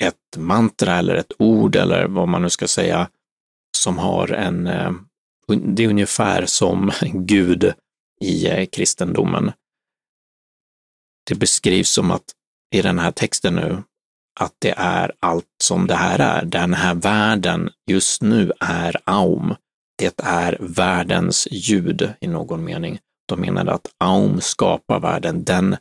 ett 0.00 0.36
mantra 0.36 0.98
eller 0.98 1.14
ett 1.14 1.32
ord 1.38 1.76
eller 1.76 2.06
vad 2.06 2.28
man 2.28 2.42
nu 2.42 2.50
ska 2.50 2.68
säga 2.68 3.08
som 3.76 3.98
har 3.98 4.32
en, 4.32 4.66
eh, 4.66 4.92
det 5.48 5.84
är 5.84 5.88
ungefär 5.88 6.46
som 6.46 6.92
Gud 7.12 7.72
i 8.20 8.48
eh, 8.48 8.66
kristendomen. 8.66 9.52
Det 11.30 11.34
beskrivs 11.34 11.90
som 11.90 12.10
att 12.10 12.32
i 12.74 12.82
den 12.82 12.98
här 12.98 13.10
texten 13.10 13.54
nu, 13.54 13.82
att 14.40 14.54
det 14.58 14.74
är 14.76 15.12
allt 15.20 15.46
som 15.62 15.86
det 15.86 15.94
här 15.94 16.18
är. 16.18 16.44
Den 16.44 16.74
här 16.74 16.94
världen 16.94 17.70
just 17.90 18.22
nu 18.22 18.52
är 18.60 18.96
Aum. 19.04 19.54
Det 19.98 20.20
är 20.22 20.56
världens 20.60 21.48
ljud 21.50 22.14
i 22.20 22.26
någon 22.26 22.64
mening. 22.64 22.98
De 23.28 23.40
menade 23.40 23.72
att 23.72 23.86
Aum 23.98 24.40
skapar 24.40 25.00
världen, 25.00 25.44
den 25.44 25.76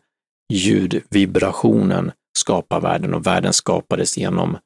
ljudvibrationen 0.54 2.12
skapar 2.38 2.82
världen 2.82 3.14
och 3.14 3.28
världen 3.28 3.54
skapades 3.54 4.18
genom 4.18 4.58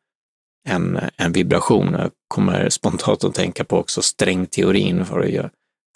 en, 0.67 0.99
en 1.17 1.31
vibration. 1.31 1.93
Jag 1.93 2.11
kommer 2.27 2.69
spontant 2.69 3.23
att 3.23 3.35
tänka 3.35 3.63
på 3.63 3.77
också 3.77 4.01
strängteorin 4.01 5.05
för 5.05 5.19
att 5.19 5.29
göra 5.29 5.49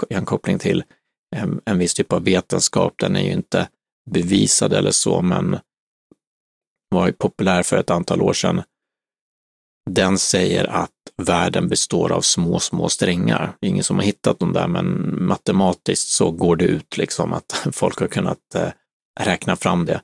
en 0.10 0.26
koppling 0.26 0.60
till 0.60 0.84
en, 1.36 1.62
en 1.66 1.80
viss 1.80 1.94
typ 1.94 2.14
av 2.14 2.24
vetenskap. 2.24 2.94
Den 2.98 3.16
är 3.16 3.22
ju 3.22 3.32
inte 3.32 3.68
bevisad 4.12 4.74
eller 4.74 4.92
så, 4.92 5.22
men 5.22 5.60
var 6.90 7.08
ju 7.08 7.14
populär 7.14 7.64
för 7.64 7.78
ett 7.78 7.90
antal 7.90 8.22
år 8.22 8.34
sedan. 8.34 8.62
Den 9.90 10.18
säger 10.18 10.66
att 10.66 10.92
världen 11.18 11.68
består 11.68 12.12
av 12.12 12.22
små, 12.22 12.60
små 12.60 12.90
strängar. 12.90 13.54
Det 13.60 13.68
är 13.68 13.70
ingen 13.70 13.84
som 13.84 13.98
har 13.98 14.04
hittat 14.04 14.40
dem 14.40 14.54
där, 14.54 14.68
men 14.68 15.16
matematiskt 15.26 16.08
så 16.08 16.32
går 16.32 16.56
det 16.56 16.66
ut 16.66 16.98
liksom 16.98 17.34
att 17.34 17.68
folk 17.72 18.00
har 18.00 18.08
kunnat 18.08 18.56
eh, 18.56 18.70
räkna 19.20 19.56
fram 19.56 19.86
det. 19.86 20.02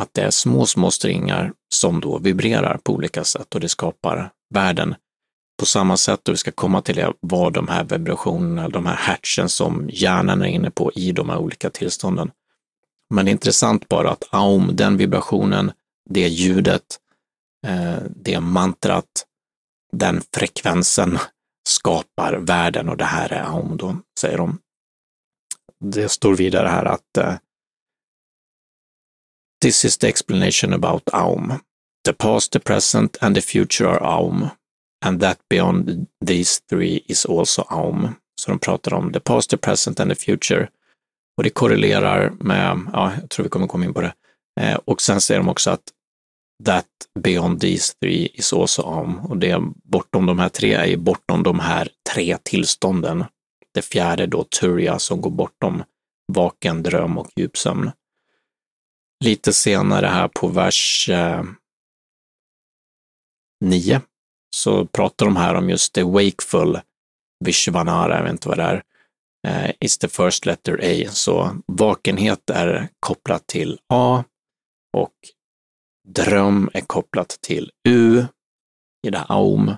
Att 0.00 0.14
det 0.14 0.22
är 0.22 0.30
små, 0.30 0.66
små 0.66 0.90
strängar 0.90 1.52
som 1.74 2.00
då 2.00 2.18
vibrerar 2.18 2.78
på 2.82 2.92
olika 2.92 3.24
sätt 3.24 3.54
och 3.54 3.60
det 3.60 3.68
skapar 3.68 4.30
världen. 4.54 4.94
På 5.58 5.66
samma 5.66 5.96
sätt, 5.96 6.28
och 6.28 6.34
vi 6.34 6.38
ska 6.38 6.50
komma 6.50 6.82
till 6.82 6.96
det, 6.96 7.12
vad 7.20 7.52
de 7.52 7.68
här 7.68 7.84
vibrationerna, 7.84 8.68
de 8.68 8.86
här 8.86 8.94
hertzen 8.94 9.48
som 9.48 9.88
hjärnan 9.92 10.42
är 10.42 10.46
inne 10.46 10.70
på 10.70 10.92
i 10.94 11.12
de 11.12 11.28
här 11.28 11.38
olika 11.38 11.70
tillstånden. 11.70 12.30
Men 13.14 13.24
det 13.24 13.30
är 13.30 13.32
intressant 13.32 13.88
bara 13.88 14.10
att 14.10 14.24
aum, 14.30 14.70
den 14.76 14.96
vibrationen, 14.96 15.72
det 16.10 16.28
ljudet, 16.28 16.98
eh, 17.66 18.02
det 18.16 18.40
mantrat, 18.40 19.26
den 19.92 20.22
frekvensen 20.34 21.18
skapar 21.68 22.34
världen 22.34 22.88
och 22.88 22.96
det 22.96 23.04
här 23.04 23.32
är 23.32 23.42
Aum 23.42 23.76
då, 23.76 23.96
säger 24.20 24.38
de. 24.38 24.58
Det 25.84 26.08
står 26.08 26.36
vidare 26.36 26.68
här 26.68 26.84
att 26.84 27.16
eh, 27.18 27.34
This 29.62 29.84
is 29.84 29.98
the 29.98 30.08
explanation 30.08 30.72
about 30.72 31.02
Aum. 31.12 31.60
The 32.04 32.12
past, 32.12 32.52
the 32.52 32.60
present 32.60 33.16
and 33.20 33.36
the 33.36 33.42
future 33.42 33.88
are 33.88 34.02
Aum. 34.02 34.50
And 35.04 35.20
that 35.20 35.38
beyond 35.50 36.06
these 36.26 36.60
three 36.70 37.04
is 37.08 37.26
also 37.26 37.62
Aum. 37.70 38.14
Så 38.40 38.50
de 38.50 38.58
pratar 38.58 38.94
om 38.94 39.12
the 39.12 39.20
past, 39.20 39.50
the 39.50 39.56
present 39.56 40.00
and 40.00 40.10
the 40.10 40.14
future. 40.14 40.68
Och 41.36 41.44
det 41.44 41.50
korrelerar 41.50 42.30
med, 42.30 42.80
ja, 42.92 43.12
jag 43.20 43.30
tror 43.30 43.44
vi 43.44 43.50
kommer 43.50 43.66
komma 43.66 43.84
in 43.84 43.94
på 43.94 44.00
det. 44.00 44.12
Eh, 44.60 44.78
och 44.84 45.02
sen 45.02 45.20
säger 45.20 45.40
de 45.40 45.48
också 45.48 45.70
att 45.70 45.92
that 46.64 46.86
beyond 47.18 47.60
these 47.60 47.94
three 48.00 48.28
is 48.34 48.52
also 48.52 48.82
AUM. 48.82 49.18
Och 49.18 49.36
det 49.36 49.62
bortom 49.84 50.26
de 50.26 50.38
här 50.38 50.48
tre 50.48 50.74
är 50.74 50.86
ju 50.86 50.96
bortom 50.96 51.42
de 51.42 51.60
här 51.60 51.88
tre 52.14 52.36
tillstånden. 52.42 53.24
Det 53.74 53.82
fjärde 53.82 54.26
då 54.26 54.44
Turja 54.44 54.98
som 54.98 55.20
går 55.20 55.30
bortom 55.30 55.82
vaken, 56.32 56.82
dröm 56.82 57.18
och 57.18 57.28
djupsömn. 57.36 57.90
Lite 59.24 59.52
senare 59.52 60.06
här 60.06 60.28
på 60.28 60.48
vers 60.48 61.08
eh, 61.08 61.44
9 63.64 64.00
så 64.56 64.86
pratar 64.86 65.26
de 65.26 65.36
här 65.36 65.54
om 65.54 65.70
just 65.70 65.94
det 65.94 66.04
wakeful 66.04 66.80
Vishvanara, 67.44 68.16
jag 68.16 68.22
vet 68.22 68.32
inte 68.32 68.48
vad 68.48 68.58
det 68.58 68.62
är, 68.62 68.82
eh, 69.48 69.74
is 69.80 69.98
the 69.98 70.08
first 70.08 70.46
letter 70.46 70.80
A. 70.82 71.08
Så 71.10 71.56
vakenhet 71.66 72.50
är 72.50 72.88
kopplat 73.00 73.46
till 73.46 73.78
A 73.88 74.24
och 74.96 75.14
dröm 76.08 76.70
är 76.74 76.80
kopplat 76.80 77.38
till 77.40 77.70
U 77.88 78.24
i 79.06 79.10
det 79.10 79.18
här 79.18 79.26
Aum 79.28 79.74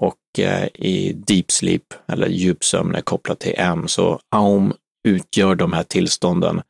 och 0.00 0.38
eh, 0.38 0.68
i 0.74 1.12
deep 1.12 1.50
sleep 1.50 1.94
eller 2.06 2.28
djupsömn 2.28 2.94
är 2.94 3.00
kopplat 3.00 3.38
till 3.40 3.54
M. 3.56 3.88
Så 3.88 4.20
Aum 4.28 4.72
utgör 5.08 5.54
de 5.54 5.72
här 5.72 5.82
tillstånden. 5.82 6.62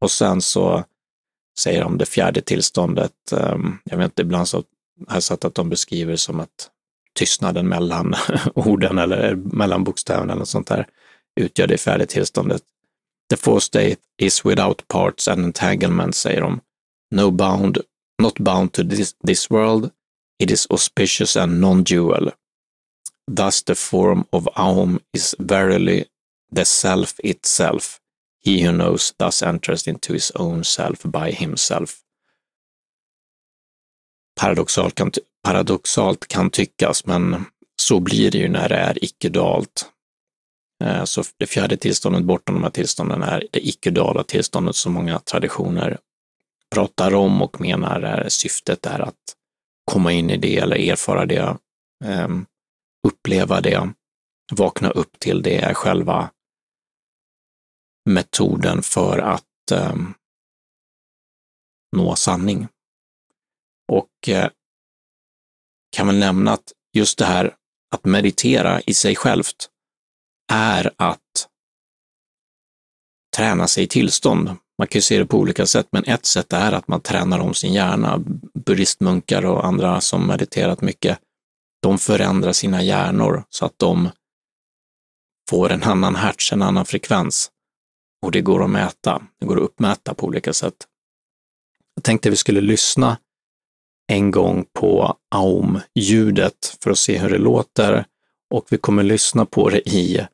Och 0.00 0.10
sen 0.10 0.40
så 0.40 0.84
säger 1.58 1.84
om 1.84 1.98
det 1.98 2.06
fjärde 2.06 2.40
tillståndet, 2.40 3.32
ehm, 3.32 3.78
jag 3.84 3.98
vet 3.98 4.04
inte, 4.04 4.22
ibland 4.22 4.48
så 4.48 4.56
har 5.08 5.16
jag 5.16 5.22
sett 5.22 5.44
att 5.44 5.54
de 5.54 5.68
beskriver 5.68 6.16
som 6.16 6.40
att 6.40 6.70
tystnaden 7.14 7.68
mellan 7.68 8.14
orden 8.54 8.98
eller 8.98 9.30
eh, 9.30 9.36
mellan 9.36 9.84
bokstäverna 9.84 10.32
eller 10.32 10.44
sånt 10.44 10.66
där 10.66 10.86
utgör 11.40 11.66
det 11.66 11.78
fjärde 11.78 12.06
tillståndet. 12.06 12.62
The 13.30 13.36
fourth 13.36 13.66
state 13.66 13.96
is 14.18 14.46
without 14.46 14.88
parts 14.88 15.28
and 15.28 15.44
entanglement, 15.44 16.16
säger 16.16 16.40
de. 16.40 16.60
No 17.10 17.30
bound 17.30 17.78
not 18.22 18.38
bound 18.38 18.72
to 18.72 18.84
this, 18.84 19.14
this 19.26 19.50
world, 19.50 19.90
it 20.38 20.50
is 20.50 20.66
auspicious 20.70 21.36
and 21.36 21.60
non-dual. 21.60 22.32
Thus 23.26 23.62
the 23.62 23.74
form 23.74 24.24
of 24.30 24.48
Aum 24.56 25.00
is 25.12 25.34
verily 25.38 26.06
the 26.50 26.64
self 26.64 27.20
itself. 27.24 28.00
He 28.44 28.66
who 28.66 28.72
knows 28.72 29.12
thus 29.18 29.42
enters 29.42 29.88
into 29.88 30.12
his 30.12 30.30
own 30.30 30.64
self 30.64 31.02
by 31.02 31.32
himself. 31.32 31.98
Paradoxalt 34.40 34.94
kan, 34.94 35.12
paradoxalt 35.44 36.28
kan 36.28 36.50
tyckas, 36.50 37.06
men 37.06 37.44
så 37.82 38.00
blir 38.00 38.30
det 38.30 38.38
ju 38.38 38.48
när 38.48 38.68
det 38.68 38.76
är 38.76 39.04
icke-dualt. 39.04 39.88
Eh, 40.84 41.04
så 41.04 41.24
det 41.38 41.46
fjärde 41.46 41.76
tillståndet 41.76 42.24
bortom 42.24 42.54
de 42.54 42.62
här 42.62 42.70
tillstånden 42.70 43.22
är 43.22 43.46
det 43.50 43.68
icke-duala 43.68 44.24
tillståndet 44.24 44.76
som 44.76 44.92
många 44.92 45.18
traditioner 45.18 45.98
pratar 46.74 47.14
om 47.14 47.42
och 47.42 47.60
menar 47.60 48.02
är 48.02 48.28
syftet 48.28 48.86
är 48.86 49.00
att 49.00 49.36
komma 49.84 50.12
in 50.12 50.30
i 50.30 50.36
det 50.36 50.56
eller 50.56 50.76
erfara 50.76 51.26
det, 51.26 51.56
ehm, 52.04 52.46
uppleva 53.08 53.60
det, 53.60 53.92
vakna 54.52 54.90
upp 54.90 55.18
till 55.18 55.42
det 55.42 55.56
är 55.56 55.74
själva 55.74 56.30
metoden 58.04 58.82
för 58.82 59.18
att 59.18 59.70
eh, 59.72 59.96
nå 61.96 62.16
sanning. 62.16 62.68
Och 63.92 64.28
eh, 64.28 64.50
kan 65.96 66.06
väl 66.06 66.18
nämna 66.18 66.52
att 66.52 66.72
just 66.92 67.18
det 67.18 67.24
här 67.24 67.56
att 67.94 68.04
meditera 68.04 68.80
i 68.80 68.94
sig 68.94 69.16
självt 69.16 69.68
är 70.52 70.92
att 70.96 71.48
träna 73.36 73.68
sig 73.68 73.84
i 73.84 73.86
tillstånd 73.86 74.56
man 74.82 74.88
kan 74.88 74.98
ju 74.98 75.02
se 75.02 75.18
det 75.18 75.26
på 75.26 75.38
olika 75.38 75.66
sätt, 75.66 75.88
men 75.90 76.04
ett 76.04 76.26
sätt 76.26 76.52
är 76.52 76.72
att 76.72 76.88
man 76.88 77.00
tränar 77.00 77.38
om 77.38 77.54
sin 77.54 77.72
hjärna. 77.72 78.22
Buddhistmunkar 78.54 79.44
och 79.46 79.66
andra 79.66 80.00
som 80.00 80.26
mediterat 80.26 80.80
mycket, 80.80 81.18
de 81.82 81.98
förändrar 81.98 82.52
sina 82.52 82.82
hjärnor 82.82 83.44
så 83.48 83.66
att 83.66 83.78
de 83.78 84.10
får 85.50 85.72
en 85.72 85.82
annan 85.82 86.14
hertz, 86.14 86.52
en 86.52 86.62
annan 86.62 86.86
frekvens. 86.86 87.50
Och 88.22 88.30
det 88.32 88.40
går 88.40 88.64
att 88.64 88.70
mäta, 88.70 89.22
det 89.40 89.46
går 89.46 89.56
att 89.56 89.62
uppmäta 89.62 90.14
på 90.14 90.26
olika 90.26 90.52
sätt. 90.52 90.74
Jag 91.94 92.04
tänkte 92.04 92.30
vi 92.30 92.36
skulle 92.36 92.60
lyssna 92.60 93.18
en 94.12 94.30
gång 94.30 94.64
på 94.72 95.16
aum-ljudet 95.34 96.76
för 96.82 96.90
att 96.90 96.98
se 96.98 97.18
hur 97.18 97.30
det 97.30 97.38
låter 97.38 98.04
och 98.50 98.66
vi 98.70 98.78
kommer 98.78 99.02
lyssna 99.02 99.46
på 99.46 99.68
det 99.68 99.88
i 99.88 100.26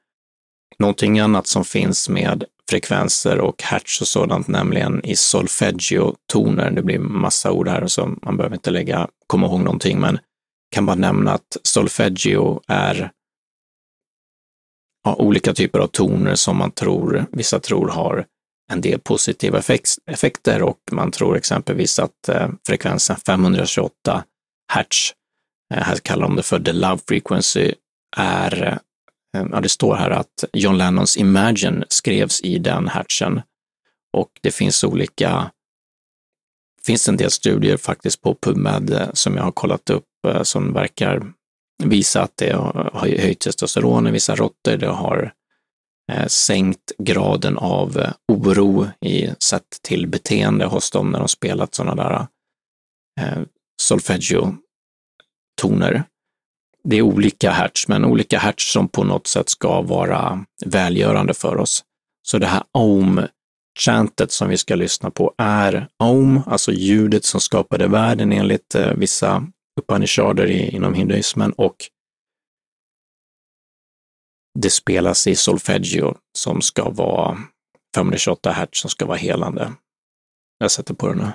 någonting 0.78 1.18
annat 1.18 1.47
som 1.47 1.64
finns 1.64 2.09
med 2.09 2.45
frekvenser 2.71 3.40
och 3.40 3.62
hertz 3.62 4.00
och 4.00 4.09
sådant, 4.09 4.49
nämligen 4.49 5.04
i 5.04 5.16
solfeggio-toner. 5.16 6.71
Det 6.71 6.83
blir 6.83 6.99
massa 6.99 7.52
ord 7.52 7.68
här, 7.68 7.87
så 7.87 8.16
man 8.23 8.37
behöver 8.37 8.57
inte 8.57 8.71
lägga, 8.71 9.09
komma 9.26 9.47
ihåg 9.47 9.61
någonting, 9.61 10.00
men 10.00 10.18
kan 10.71 10.87
bara 10.87 10.97
nämna 10.97 11.33
att 11.33 11.57
solfeggio 11.62 12.61
är 12.66 13.11
ja, 15.09 15.15
olika 15.15 15.55
typer 15.55 15.79
av 15.79 15.87
toner 15.87 16.35
som 16.35 16.57
man 16.57 16.71
tror, 16.71 17.27
vissa 17.33 17.61
tror 17.61 17.88
har 17.88 18.25
en 18.73 18.81
del 18.81 19.00
positiva 19.00 19.62
effekter 20.07 20.62
och 20.62 20.79
man 20.93 21.11
tror 21.11 21.37
exempelvis 21.37 21.99
att 21.99 22.29
eh, 22.29 22.49
frekvensen 22.67 23.17
528 23.27 24.25
hertz, 24.73 25.12
eh, 25.75 25.83
här 25.83 25.97
kallar 25.97 26.23
de 26.23 26.37
det 26.37 26.43
för 26.43 26.61
the 26.61 26.73
love 26.73 26.99
frequency, 27.09 27.75
är 28.17 28.81
Eh, 29.37 29.47
ja, 29.53 29.61
det 29.61 29.69
står 29.69 29.97
här 29.97 30.11
att 30.11 30.45
John 30.53 30.79
Lennons 30.79 31.17
Imagine 31.17 31.85
skrevs 31.88 32.41
i 32.41 32.59
den 32.59 32.88
hertzen. 32.88 33.41
Och 34.12 34.31
det 34.43 34.50
finns 34.50 34.85
olika, 34.85 35.50
finns 36.87 37.09
en 37.09 37.17
del 37.17 37.31
studier 37.31 37.77
faktiskt 37.77 38.23
på 38.23 38.35
PubMed 38.35 38.91
eh, 38.91 39.09
som 39.12 39.37
jag 39.37 39.43
har 39.43 39.53
kollat 39.53 39.91
upp 39.91 40.05
eh, 40.29 40.43
som 40.43 40.73
verkar 40.73 41.33
visa 41.85 42.23
att 42.23 42.37
det 42.37 42.52
har 42.52 42.90
höjt 42.94 43.40
testosteron 43.40 44.06
i 44.06 44.11
vissa 44.11 44.35
råttor. 44.35 44.76
Det 44.76 44.88
har 44.88 45.32
eh, 46.12 46.26
sänkt 46.26 46.92
graden 46.99 47.58
av 47.58 47.99
eh, 47.99 48.12
oro 48.32 48.87
i 49.00 49.30
sett 49.38 49.82
till 49.82 50.06
beteende 50.06 50.66
hos 50.66 50.90
dem 50.90 51.11
när 51.11 51.18
de 51.18 51.28
spelat 51.28 51.75
sådana 51.75 51.94
där 51.94 52.26
eh, 53.20 53.38
solfeggio-toner. 53.82 56.02
Det 56.85 56.97
är 56.97 57.02
olika 57.02 57.50
hertz, 57.50 57.88
men 57.88 58.04
olika 58.04 58.38
hertz 58.38 58.73
som 58.73 58.88
på 58.88 59.04
något 59.04 59.26
sätt 59.26 59.49
ska 59.49 59.82
vara 59.82 60.44
välgörande 60.64 61.35
för 61.35 61.56
oss. 61.56 61.85
Så 62.23 62.38
det 62.38 62.47
här 62.47 62.62
om-chantet 62.73 64.32
som 64.32 64.49
vi 64.49 64.56
ska 64.56 64.75
lyssna 64.75 65.11
på 65.11 65.35
är 65.38 65.88
om, 65.97 66.42
alltså 66.47 66.73
ljudet 66.73 67.25
som 67.25 67.40
skapade 67.40 67.88
världen 67.88 68.32
enligt 68.32 68.75
eh, 68.75 68.92
vissa 68.92 69.47
Upanishader 69.78 70.47
inom 70.47 70.94
hinduismen 70.94 71.52
och 71.52 71.76
det 74.58 74.70
spelas 74.70 75.26
i 75.26 75.37
solfeggio 75.37 76.14
som 76.38 76.61
ska 76.61 76.90
vara 76.90 77.38
528 77.94 78.52
hertz 78.52 78.80
som 78.80 78.90
ska 78.90 79.06
vara 79.06 79.16
helande. 79.16 79.73
Jag 80.58 80.70
sätter 80.70 80.94
på 80.94 81.08
den 81.08 81.18
nu. 81.18 81.32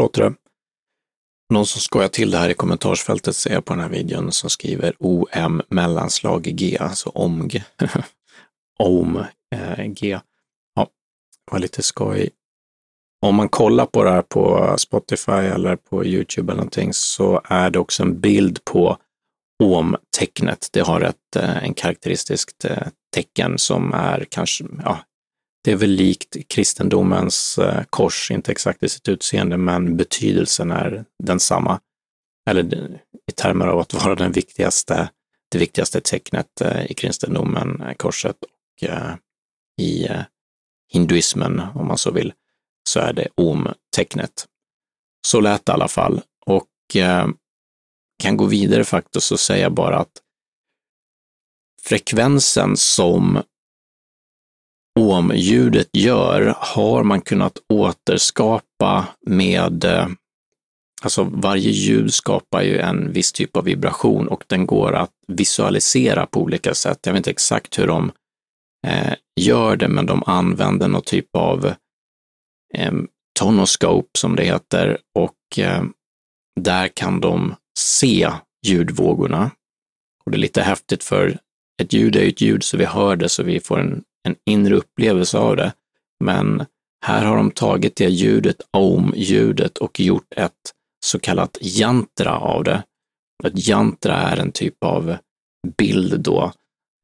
Låter 0.00 0.22
det. 0.22 0.34
Någon 1.52 1.66
som 1.66 1.80
skojar 1.80 2.08
till 2.08 2.30
det 2.30 2.38
här 2.38 2.48
i 2.48 2.54
kommentarsfältet 2.54 3.36
ser 3.36 3.52
jag 3.52 3.64
på 3.64 3.74
den 3.74 3.82
här 3.82 3.90
videon 3.90 4.32
som 4.32 4.50
skriver 4.50 4.94
OM 4.98 5.62
mellanslag 5.68 6.42
G, 6.42 6.78
alltså 6.80 7.10
OMG. 7.14 7.64
OM 8.78 9.24
eh, 9.54 9.84
G. 9.86 10.20
Ja, 10.74 10.86
det 11.46 11.52
var 11.52 11.58
lite 11.58 11.82
skoj. 11.82 12.30
Om 13.22 13.34
man 13.34 13.48
kollar 13.48 13.86
på 13.86 14.04
det 14.04 14.10
här 14.10 14.22
på 14.22 14.74
Spotify 14.78 15.32
eller 15.32 15.76
på 15.76 16.04
Youtube 16.04 16.52
eller 16.52 16.60
någonting 16.60 16.92
så 16.92 17.40
är 17.44 17.70
det 17.70 17.78
också 17.78 18.02
en 18.02 18.20
bild 18.20 18.64
på 18.64 18.96
OM-tecknet. 19.62 20.68
Det 20.72 20.80
har 20.80 21.00
ett 21.00 21.36
eh, 21.36 21.64
en 21.64 21.74
karaktäristiskt 21.74 22.64
eh, 22.64 22.86
tecken 23.14 23.58
som 23.58 23.92
är 23.94 24.26
kanske, 24.30 24.64
ja, 24.84 24.98
det 25.62 25.72
är 25.72 25.76
väl 25.76 25.90
likt 25.90 26.36
kristendomens 26.48 27.58
eh, 27.58 27.82
kors, 27.90 28.30
inte 28.30 28.52
exakt 28.52 28.82
i 28.82 28.88
sitt 28.88 29.08
utseende, 29.08 29.56
men 29.56 29.96
betydelsen 29.96 30.70
är 30.70 31.04
densamma. 31.22 31.80
Eller 32.50 32.64
i 33.26 33.32
termer 33.34 33.66
av 33.66 33.78
att 33.78 33.94
vara 33.94 34.14
den 34.14 34.32
viktigaste, 34.32 35.10
det 35.48 35.58
viktigaste 35.58 36.00
tecknet 36.00 36.60
eh, 36.60 36.90
i 36.90 36.94
kristendomen, 36.94 37.80
eh, 37.80 37.94
korset, 37.94 38.36
och 38.42 38.88
i 39.80 40.08
hinduismen, 40.92 41.62
om 41.74 41.86
man 41.86 41.98
så 41.98 42.10
vill, 42.10 42.32
så 42.88 43.00
är 43.00 43.12
det 43.12 43.28
om-tecknet. 43.34 44.46
Så 45.26 45.40
lät 45.40 45.66
det 45.66 45.70
i 45.70 45.74
alla 45.74 45.88
fall. 45.88 46.22
Och 46.46 46.66
kan 48.18 48.36
gå 48.36 48.44
vidare 48.44 48.84
faktiskt 48.84 49.32
och 49.32 49.40
säga 49.40 49.70
bara 49.70 49.98
att 49.98 50.22
frekvensen 51.82 52.76
som 52.76 53.42
omljudet 55.00 55.88
gör 55.92 56.54
har 56.58 57.02
man 57.02 57.20
kunnat 57.20 57.58
återskapa 57.68 59.06
med, 59.26 59.84
eh, 59.84 60.08
alltså 61.02 61.24
varje 61.24 61.70
ljud 61.70 62.14
skapar 62.14 62.62
ju 62.62 62.78
en 62.78 63.12
viss 63.12 63.32
typ 63.32 63.56
av 63.56 63.64
vibration 63.64 64.28
och 64.28 64.44
den 64.46 64.66
går 64.66 64.94
att 64.94 65.10
visualisera 65.28 66.26
på 66.26 66.40
olika 66.40 66.74
sätt. 66.74 66.98
Jag 67.02 67.12
vet 67.12 67.18
inte 67.18 67.30
exakt 67.30 67.78
hur 67.78 67.86
de 67.86 68.12
eh, 68.86 69.14
gör 69.40 69.76
det, 69.76 69.88
men 69.88 70.06
de 70.06 70.22
använder 70.26 70.88
någon 70.88 71.02
typ 71.02 71.36
av 71.36 71.66
eh, 72.74 72.92
tonoscope 73.38 74.08
som 74.18 74.36
det 74.36 74.44
heter 74.44 74.98
och 75.14 75.58
eh, 75.58 75.82
där 76.60 76.88
kan 76.88 77.20
de 77.20 77.54
se 77.78 78.30
ljudvågorna. 78.66 79.50
Och 80.24 80.30
det 80.30 80.36
är 80.36 80.40
lite 80.40 80.62
häftigt 80.62 81.04
för 81.04 81.38
ett 81.82 81.92
ljud 81.92 82.16
är 82.16 82.20
ju 82.20 82.28
ett 82.28 82.40
ljud 82.40 82.64
så 82.64 82.76
vi 82.76 82.84
hör 82.84 83.16
det 83.16 83.28
så 83.28 83.42
vi 83.42 83.60
får 83.60 83.80
en 83.80 84.04
en 84.22 84.36
inre 84.46 84.74
upplevelse 84.74 85.38
av 85.38 85.56
det. 85.56 85.72
Men 86.24 86.66
här 87.06 87.24
har 87.24 87.36
de 87.36 87.50
tagit 87.50 87.96
det 87.96 88.08
ljudet, 88.08 88.56
om-ljudet, 88.70 89.78
och 89.78 90.00
gjort 90.00 90.34
ett 90.36 90.52
så 91.04 91.18
kallat 91.18 91.58
jantra 91.60 92.38
av 92.38 92.64
det. 92.64 92.82
Ett 93.44 93.68
jantra 93.68 94.14
är 94.14 94.36
en 94.36 94.52
typ 94.52 94.84
av 94.84 95.16
bild 95.76 96.20
då, 96.20 96.52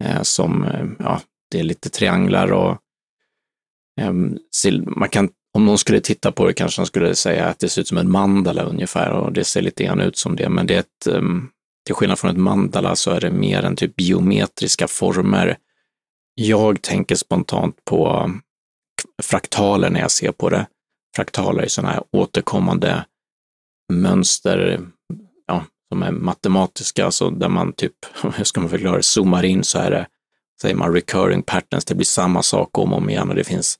eh, 0.04 0.22
som, 0.22 0.64
eh, 0.64 0.86
ja, 0.98 1.20
det 1.50 1.60
är 1.60 1.64
lite 1.64 1.90
trianglar 1.90 2.52
och 2.52 2.78
eh, 4.00 4.12
man 4.86 5.08
kan, 5.08 5.28
om 5.54 5.66
någon 5.66 5.78
skulle 5.78 6.00
titta 6.00 6.32
på 6.32 6.46
det 6.46 6.52
kanske 6.52 6.80
man 6.80 6.86
skulle 6.86 7.14
säga 7.14 7.46
att 7.46 7.58
det 7.58 7.68
ser 7.68 7.80
ut 7.80 7.88
som 7.88 7.98
en 7.98 8.10
mandala 8.10 8.62
ungefär 8.62 9.10
och 9.10 9.32
det 9.32 9.44
ser 9.44 9.62
lite 9.62 9.84
grann 9.84 10.00
ut 10.00 10.18
som 10.18 10.36
det, 10.36 10.48
men 10.48 10.66
det 10.66 10.74
är 10.74 10.80
ett, 10.80 11.06
eh, 11.06 11.22
till 11.86 11.94
skillnad 11.94 12.18
från 12.18 12.30
ett 12.30 12.36
mandala 12.36 12.96
så 12.96 13.10
är 13.10 13.20
det 13.20 13.30
mer 13.30 13.62
en 13.62 13.76
typ 13.76 13.96
biometriska 13.96 14.88
former 14.88 15.56
jag 16.38 16.82
tänker 16.82 17.14
spontant 17.14 17.84
på 17.84 18.30
fraktaler 19.22 19.90
när 19.90 20.00
jag 20.00 20.10
ser 20.10 20.32
på 20.32 20.48
det. 20.48 20.66
Fraktaler 21.16 21.62
är 21.62 21.68
sådana 21.68 21.92
här 21.92 22.04
återkommande 22.12 23.04
mönster, 23.92 24.88
ja, 25.46 25.64
som 25.88 26.02
är 26.02 26.10
matematiska, 26.10 27.04
alltså 27.04 27.30
där 27.30 27.48
man 27.48 27.72
typ, 27.72 27.92
hur 28.36 28.44
ska 28.44 28.60
man 28.60 28.70
förklara 28.70 28.96
det, 28.96 29.02
zoomar 29.02 29.44
in 29.44 29.64
så 29.64 29.78
är 29.78 29.90
det, 29.90 30.06
säger 30.62 30.74
man 30.74 30.92
recurring 30.92 31.42
patterns, 31.42 31.84
det 31.84 31.94
blir 31.94 32.04
samma 32.04 32.42
sak 32.42 32.78
om 32.78 32.92
och 32.92 32.98
om 32.98 33.10
igen 33.10 33.28
och 33.28 33.34
det 33.34 33.44
finns 33.44 33.78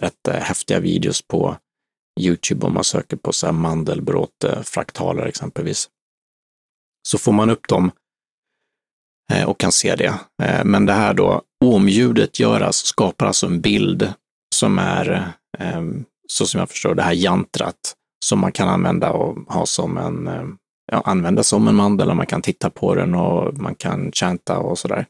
rätt 0.00 0.28
eh, 0.28 0.34
häftiga 0.34 0.80
videos 0.80 1.22
på 1.22 1.56
Youtube 2.20 2.66
om 2.66 2.74
man 2.74 2.84
söker 2.84 3.16
på 3.16 3.32
så 3.32 3.46
här 3.46 3.52
mandelbrott, 3.52 4.44
eh, 4.44 4.62
fraktaler 4.62 5.26
exempelvis. 5.26 5.88
Så 7.08 7.18
får 7.18 7.32
man 7.32 7.50
upp 7.50 7.68
dem 7.68 7.90
Eh, 9.32 9.48
och 9.48 9.60
kan 9.60 9.72
se 9.72 9.96
det. 9.96 10.14
Eh, 10.42 10.64
men 10.64 10.86
det 10.86 10.92
här 10.92 11.14
då, 11.14 11.42
omljudet 11.64 12.40
göras, 12.40 12.66
alltså, 12.66 12.86
skapar 12.86 13.26
alltså 13.26 13.46
en 13.46 13.60
bild 13.60 14.12
som 14.54 14.78
är, 14.78 15.32
eh, 15.58 15.82
så 16.28 16.46
som 16.46 16.60
jag 16.60 16.70
förstår 16.70 16.94
det 16.94 17.02
här 17.02 17.12
jantrat, 17.12 17.94
som 18.24 18.38
man 18.38 18.52
kan 18.52 18.68
använda 18.68 19.10
och 19.10 19.54
ha 19.54 19.66
som 19.66 19.98
en, 19.98 20.28
ja, 20.92 21.02
använda 21.04 21.42
som 21.42 21.68
en 21.68 21.74
mandel, 21.74 22.10
och 22.10 22.16
man 22.16 22.26
kan 22.26 22.42
titta 22.42 22.70
på 22.70 22.94
den 22.94 23.14
och 23.14 23.58
man 23.58 23.74
kan 23.74 24.12
chanta 24.12 24.58
och 24.58 24.78
sådär. 24.78 25.06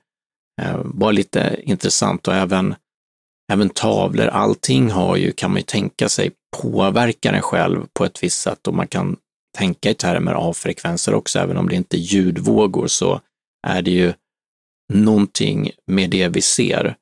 Bara 0.85 1.11
lite 1.11 1.61
intressant 1.63 2.29
och 2.29 2.35
även, 2.35 2.75
även 3.53 3.69
tavlor, 3.69 4.27
allting 4.27 4.91
har 4.91 5.17
ju, 5.17 5.33
kan 5.33 5.51
man 5.51 5.59
ju 5.59 5.65
tänka 5.65 6.09
sig, 6.09 6.31
påverkar 6.57 7.33
en 7.33 7.43
själv 7.43 7.87
på 7.93 8.05
ett 8.05 8.23
visst 8.23 8.43
sätt 8.43 8.67
och 8.67 8.75
man 8.75 8.89
kan 8.89 9.17
tänka 9.57 9.91
i 9.91 9.95
termer 9.95 10.33
av 10.33 10.53
frekvenser 10.53 11.15
också, 11.15 11.39
även 11.39 11.57
om 11.57 11.69
det 11.69 11.75
inte 11.75 11.97
är 11.97 12.01
ljudvågor 12.01 12.87
så 12.87 13.21
är 13.67 13.83
det 13.83 13.91
ju 13.91 14.13
någonting 14.93 15.71
med 15.87 16.11
det 16.11 16.29
vi 16.29 16.43
ser. 16.43 16.97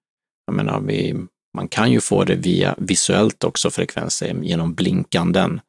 Jag 0.47 0.57
menar, 0.57 0.81
vi, 0.81 1.15
man 1.57 1.69
kan 1.69 1.93
ju 1.93 2.01
få 2.01 2.25
det 2.25 2.35
via 2.35 2.75
visuellt 2.79 3.45
också 3.45 3.71
frekvenser 3.71 4.35
genom 4.43 4.75
blinkanden. 4.75 5.61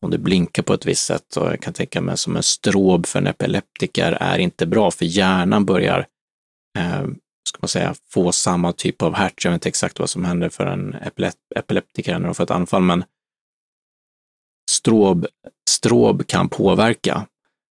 Om 0.00 0.10
det 0.10 0.18
blinkar 0.18 0.62
på 0.62 0.74
ett 0.74 0.86
visst 0.86 1.06
sätt, 1.06 1.36
och 1.36 1.46
jag 1.46 1.60
kan 1.60 1.72
tänka 1.72 2.00
mig 2.00 2.18
som 2.18 2.36
en 2.36 2.42
strob 2.42 3.06
för 3.06 3.18
en 3.18 3.26
epileptiker 3.26 4.12
är 4.12 4.38
inte 4.38 4.66
bra, 4.66 4.90
för 4.90 5.04
hjärnan 5.04 5.64
börjar 5.64 6.06
eh, 6.78 7.06
ska 7.48 7.58
man 7.60 7.68
säga, 7.68 7.94
få 8.10 8.32
samma 8.32 8.72
typ 8.72 9.02
av 9.02 9.14
hertz. 9.14 9.44
Jag 9.44 9.50
vet 9.50 9.56
inte 9.56 9.68
exakt 9.68 9.98
vad 9.98 10.10
som 10.10 10.24
händer 10.24 10.48
för 10.48 10.66
en 10.66 10.96
epileptiker 11.56 12.18
när 12.18 12.26
de 12.26 12.34
får 12.34 12.44
ett 12.44 12.50
anfall, 12.50 12.82
men 12.82 13.04
strob, 14.70 15.26
strob 15.70 16.26
kan 16.26 16.48
påverka. 16.48 17.26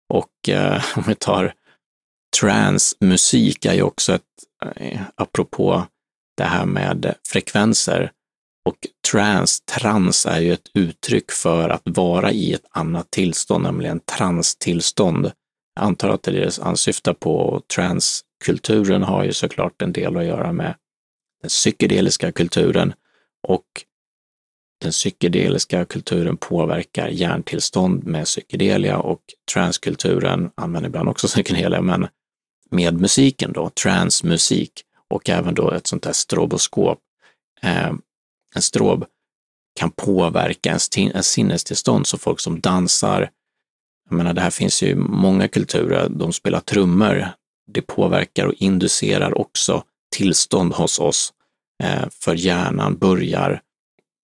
Och 0.08 0.48
eh, 0.48 0.82
om 0.96 1.02
vi 1.06 1.14
tar 1.14 1.54
transmusik 2.40 3.64
är 3.64 3.74
ju 3.74 3.82
också 3.82 4.14
ett, 4.14 4.22
eh, 4.76 5.00
apropå 5.14 5.86
det 6.36 6.44
här 6.44 6.66
med 6.66 7.14
frekvenser, 7.28 8.12
och 8.64 8.76
trans, 9.10 9.60
trans 9.60 10.26
är 10.26 10.40
ju 10.40 10.52
ett 10.52 10.70
uttryck 10.74 11.30
för 11.30 11.68
att 11.68 11.82
vara 11.84 12.30
i 12.30 12.52
ett 12.52 12.66
annat 12.70 13.10
tillstånd, 13.10 13.64
nämligen 13.64 14.00
transtillstånd. 14.00 15.32
Jag 15.74 15.84
antar 15.84 16.08
att 16.08 16.22
det 16.22 16.30
är 16.30 16.34
det 16.34 16.58
han 16.62 16.76
syftar 16.76 17.12
på. 17.12 17.62
Transkulturen 17.74 19.02
har 19.02 19.24
ju 19.24 19.32
såklart 19.32 19.82
en 19.82 19.92
del 19.92 20.16
att 20.16 20.24
göra 20.24 20.52
med 20.52 20.74
den 21.42 21.48
psykedeliska 21.48 22.32
kulturen 22.32 22.92
och 23.48 23.64
den 24.80 24.90
psykedeliska 24.90 25.84
kulturen 25.84 26.36
påverkar 26.36 27.08
hjärntillstånd 27.08 28.06
med 28.06 28.24
psykedelia 28.24 28.98
och 28.98 29.20
transkulturen 29.52 30.50
använder 30.54 30.88
ibland 30.88 31.08
också 31.08 31.26
psykedelia, 31.26 31.80
men 31.80 32.08
med 32.70 33.00
musiken 33.00 33.52
då, 33.52 33.70
transmusik. 33.70 34.82
och 35.08 35.28
även 35.28 35.54
då 35.54 35.70
ett 35.70 35.86
sånt 35.86 36.04
här 36.04 36.12
stroboskop, 36.12 36.98
eh, 37.62 37.92
en 38.54 38.62
strob, 38.62 39.04
kan 39.80 39.90
påverka 39.90 40.68
ens, 40.68 40.98
ens 40.98 41.26
sinnestillstånd. 41.26 42.06
Så 42.06 42.18
folk 42.18 42.40
som 42.40 42.60
dansar, 42.60 43.30
jag 44.08 44.16
menar 44.16 44.32
det 44.32 44.40
här 44.40 44.50
finns 44.50 44.82
ju 44.82 44.86
i 44.86 44.94
många 44.94 45.48
kulturer, 45.48 46.08
de 46.08 46.32
spelar 46.32 46.60
trummor, 46.60 47.28
det 47.66 47.82
påverkar 47.82 48.46
och 48.46 48.54
inducerar 48.54 49.38
också 49.38 49.84
tillstånd 50.16 50.72
hos 50.74 50.98
oss. 50.98 51.32
Eh, 51.82 52.08
för 52.10 52.34
hjärnan 52.34 52.98
börjar, 52.98 53.62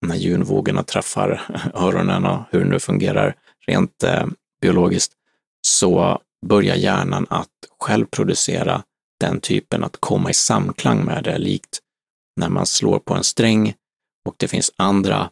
när 0.06 0.16
ljudvågorna 0.16 0.82
träffar 0.82 1.42
öronen 1.74 2.24
och 2.24 2.42
hur 2.50 2.61
det 2.61 2.70
nu 2.70 2.78
fungerar 2.78 3.35
rent 3.66 4.02
eh, 4.02 4.26
biologiskt, 4.61 5.12
så 5.66 6.20
börjar 6.46 6.76
hjärnan 6.76 7.26
att 7.30 7.48
själv 7.80 8.06
producera 8.06 8.82
den 9.20 9.40
typen, 9.40 9.85
att 9.85 9.96
komma 10.00 10.30
i 10.30 10.35
samklang 10.35 11.04
med 11.04 11.24
det, 11.24 11.38
likt 11.38 11.78
när 12.40 12.48
man 12.48 12.66
slår 12.66 12.98
på 12.98 13.14
en 13.14 13.24
sträng 13.24 13.74
och 14.28 14.35
det 14.37 14.48
finns 14.48 14.72
andra 14.76 15.30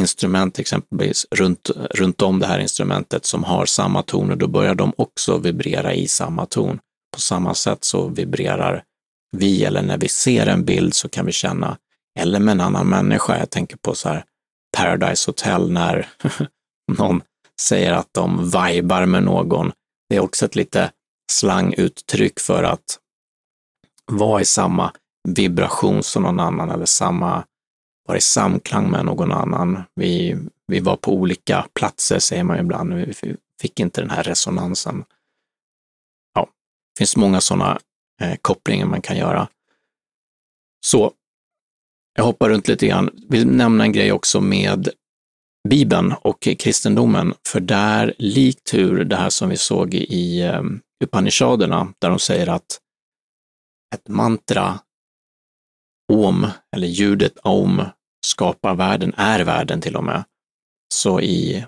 instrument 0.00 0.58
exempelvis 0.58 1.26
runt, 1.30 1.70
runt 1.90 2.22
om 2.22 2.38
det 2.38 2.46
här 2.46 2.58
instrumentet 2.58 3.24
som 3.24 3.44
har 3.44 3.66
samma 3.66 4.02
ton 4.02 4.30
och 4.30 4.38
då 4.38 4.48
börjar 4.48 4.74
de 4.74 4.92
också 4.96 5.38
vibrera 5.38 5.94
i 5.94 6.08
samma 6.08 6.46
ton. 6.46 6.78
På 7.14 7.20
samma 7.20 7.54
sätt 7.54 7.84
så 7.84 8.08
vibrerar 8.08 8.82
vi, 9.36 9.64
eller 9.64 9.82
när 9.82 9.98
vi 9.98 10.08
ser 10.08 10.46
en 10.46 10.64
bild 10.64 10.94
så 10.94 11.08
kan 11.08 11.26
vi 11.26 11.32
känna, 11.32 11.78
eller 12.18 12.40
med 12.40 12.52
en 12.52 12.60
annan 12.60 12.88
människa, 12.88 13.38
jag 13.38 13.50
tänker 13.50 13.76
på 13.76 13.94
så 13.94 14.08
här 14.08 14.24
Paradise 14.76 15.30
Hotel 15.30 15.70
när 15.70 16.08
någon 16.98 17.22
säger 17.60 17.92
att 17.92 18.08
de 18.12 18.44
vibar 18.44 19.06
med 19.06 19.22
någon. 19.22 19.72
Det 20.08 20.16
är 20.16 20.20
också 20.20 20.44
ett 20.44 20.56
lite 20.56 20.92
slanguttryck 21.32 22.40
för 22.40 22.62
att 22.62 22.98
vara 24.12 24.40
i 24.40 24.44
samma 24.44 24.92
vibration 25.28 26.02
som 26.02 26.22
någon 26.22 26.40
annan 26.40 26.70
eller 26.70 26.86
samma, 26.86 27.44
vara 28.08 28.18
i 28.18 28.20
samklang 28.20 28.90
med 28.90 29.04
någon 29.04 29.32
annan. 29.32 29.82
Vi, 29.94 30.36
vi 30.66 30.80
var 30.80 30.96
på 30.96 31.12
olika 31.12 31.68
platser, 31.74 32.18
säger 32.18 32.44
man 32.44 32.58
ibland. 32.58 32.94
Vi 32.94 33.14
fick 33.60 33.80
inte 33.80 34.00
den 34.00 34.10
här 34.10 34.22
resonansen. 34.22 35.04
Ja, 36.34 36.40
det 36.94 36.98
finns 36.98 37.16
många 37.16 37.40
sådana 37.40 37.78
eh, 38.22 38.36
kopplingar 38.42 38.86
man 38.86 39.02
kan 39.02 39.16
göra. 39.16 39.48
Så, 40.86 41.12
jag 42.16 42.24
hoppar 42.24 42.48
runt 42.48 42.68
lite 42.68 42.86
grann. 42.86 43.10
Vill 43.28 43.46
nämna 43.46 43.84
en 43.84 43.92
grej 43.92 44.12
också 44.12 44.40
med 44.40 44.88
Bibeln 45.66 46.14
och 46.20 46.48
kristendomen, 46.58 47.34
för 47.48 47.60
där, 47.60 48.14
likt 48.18 48.74
hur 48.74 49.04
det 49.04 49.16
här 49.16 49.30
som 49.30 49.48
vi 49.48 49.56
såg 49.56 49.94
i 49.94 50.42
ehm, 50.42 50.80
Upanishaderna, 51.04 51.92
där 51.98 52.10
de 52.10 52.18
säger 52.18 52.46
att 52.46 52.80
ett 53.94 54.08
mantra, 54.08 54.78
om, 56.12 56.46
eller 56.76 56.86
ljudet 56.86 57.38
om, 57.42 57.82
skapar 58.26 58.74
världen, 58.74 59.14
är 59.16 59.44
världen 59.44 59.80
till 59.80 59.96
och 59.96 60.04
med. 60.04 60.24
Så 60.94 61.20
i 61.20 61.64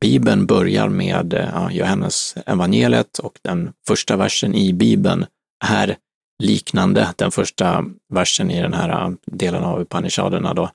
Bibeln 0.00 0.46
börjar 0.46 0.88
med 0.88 1.34
eh, 1.34 1.48
ja, 1.52 1.70
Johannes 1.70 2.36
evangeliet 2.46 3.18
och 3.18 3.38
den 3.42 3.72
första 3.88 4.16
versen 4.16 4.54
i 4.54 4.72
Bibeln 4.72 5.26
är 5.64 5.96
liknande 6.42 7.14
den 7.16 7.30
första 7.30 7.84
versen 8.14 8.50
i 8.50 8.62
den 8.62 8.74
här 8.74 9.04
eh, 9.04 9.10
delen 9.26 9.64
av 9.64 9.80
Upanishaderna 9.80 10.54
då. 10.54 10.70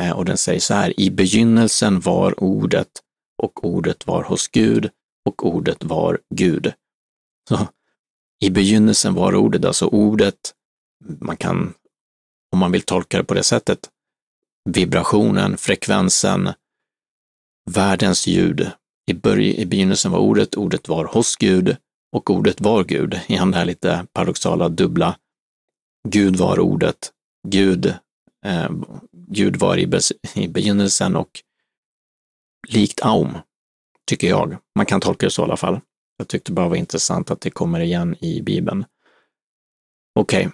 Eh, 0.00 0.10
och 0.10 0.24
den 0.24 0.38
säger 0.38 0.60
så 0.60 0.74
här, 0.74 1.00
i 1.00 1.10
begynnelsen 1.10 2.00
var 2.00 2.44
ordet 2.44 2.88
och 3.42 3.64
ordet 3.64 4.06
var 4.06 4.22
hos 4.22 4.48
Gud 4.48 4.90
och 5.24 5.46
ordet 5.46 5.84
var 5.84 6.20
Gud. 6.34 6.72
Så, 7.48 7.68
I 8.40 8.50
begynnelsen 8.50 9.14
var 9.14 9.34
ordet, 9.34 9.64
alltså 9.64 9.86
ordet, 9.86 10.54
man 11.20 11.36
kan, 11.36 11.74
om 12.52 12.58
man 12.58 12.72
vill 12.72 12.82
tolka 12.82 13.18
det 13.18 13.24
på 13.24 13.34
det 13.34 13.42
sättet, 13.42 13.90
vibrationen, 14.64 15.56
frekvensen, 15.56 16.52
världens 17.70 18.26
ljud. 18.26 18.70
I, 19.06 19.14
börj 19.14 19.60
I 19.60 19.66
begynnelsen 19.66 20.12
var 20.12 20.18
ordet, 20.18 20.54
ordet 20.54 20.88
var 20.88 21.04
hos 21.04 21.36
Gud 21.36 21.76
och 22.12 22.30
ordet 22.30 22.60
var 22.60 22.84
Gud. 22.84 23.20
Igen 23.26 23.50
det 23.50 23.56
här 23.56 23.64
lite 23.64 24.06
paradoxala 24.12 24.68
dubbla. 24.68 25.18
Gud 26.08 26.36
var 26.36 26.60
ordet, 26.60 27.12
Gud 27.48 27.94
eh, 28.44 28.70
Gud 29.12 29.56
var 29.56 29.76
i, 29.76 30.00
i 30.34 30.48
begynnelsen 30.48 31.16
och 31.16 31.42
likt 32.68 33.02
Aum, 33.02 33.38
tycker 34.06 34.28
jag. 34.28 34.56
Man 34.76 34.86
kan 34.86 35.00
tolka 35.00 35.26
det 35.26 35.30
så 35.30 35.42
i 35.42 35.44
alla 35.44 35.56
fall. 35.56 35.80
Jag 36.16 36.28
tyckte 36.28 36.52
bara 36.52 36.68
var 36.68 36.76
intressant 36.76 37.30
att 37.30 37.40
det 37.40 37.50
kommer 37.50 37.80
igen 37.80 38.16
i 38.20 38.42
Bibeln. 38.42 38.84
Okej, 40.14 40.46
okay. 40.46 40.52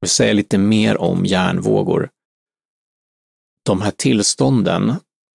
vi 0.00 0.08
säger 0.08 0.34
lite 0.34 0.58
mer 0.58 1.00
om 1.00 1.26
hjärnvågor. 1.26 2.10
De 3.66 3.80
här 3.82 3.90
tillstånden 3.90 4.94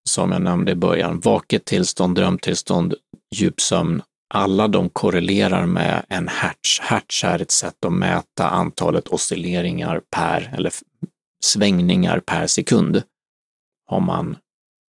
som 0.10 0.32
jag 0.32 0.42
nämnde 0.42 0.72
i 0.72 0.76
början, 0.76 1.20
vaket 1.20 1.66
tillstånd, 1.66 2.16
drömtillstånd, 2.16 2.96
djupsömn, 3.36 4.02
alla 4.34 4.68
de 4.68 4.90
korrelerar 4.90 5.66
med 5.66 6.06
en 6.10 6.28
hertz. 6.28 6.80
Hertz 6.82 7.24
är 7.24 7.42
ett 7.42 7.52
sätt 7.52 7.86
att 7.86 7.94
mäta 7.94 8.50
antalet 8.50 9.08
oscilleringar 9.08 10.02
per, 10.10 10.54
eller 10.58 10.72
svängningar 11.46 12.20
per 12.20 12.48
sekund. 12.48 13.04
Har 13.86 14.00
man 14.00 14.38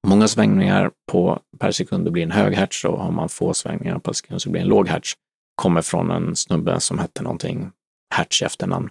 många 0.07 0.29
svängningar 0.29 0.91
på, 1.13 1.41
per 1.59 1.71
sekund 1.71 2.05
det 2.05 2.11
blir 2.11 2.23
en 2.23 2.31
hög 2.31 2.55
hertz 2.55 2.85
och 2.85 2.99
har 2.99 3.11
man 3.11 3.29
få 3.29 3.55
svängningar 3.55 3.99
per 3.99 4.13
sekund 4.13 4.43
så 4.43 4.51
blir 4.51 4.61
det 4.61 4.65
en 4.65 4.69
låg 4.69 4.89
hertz. 4.89 5.13
Kommer 5.55 5.83
från 5.83 6.11
en 6.11 6.37
snubbe 6.37 6.81
som 6.81 6.99
hette 6.99 7.23
någonting 7.23 7.71
hertz 8.15 8.43
i 8.43 8.45
efternamn. 8.45 8.89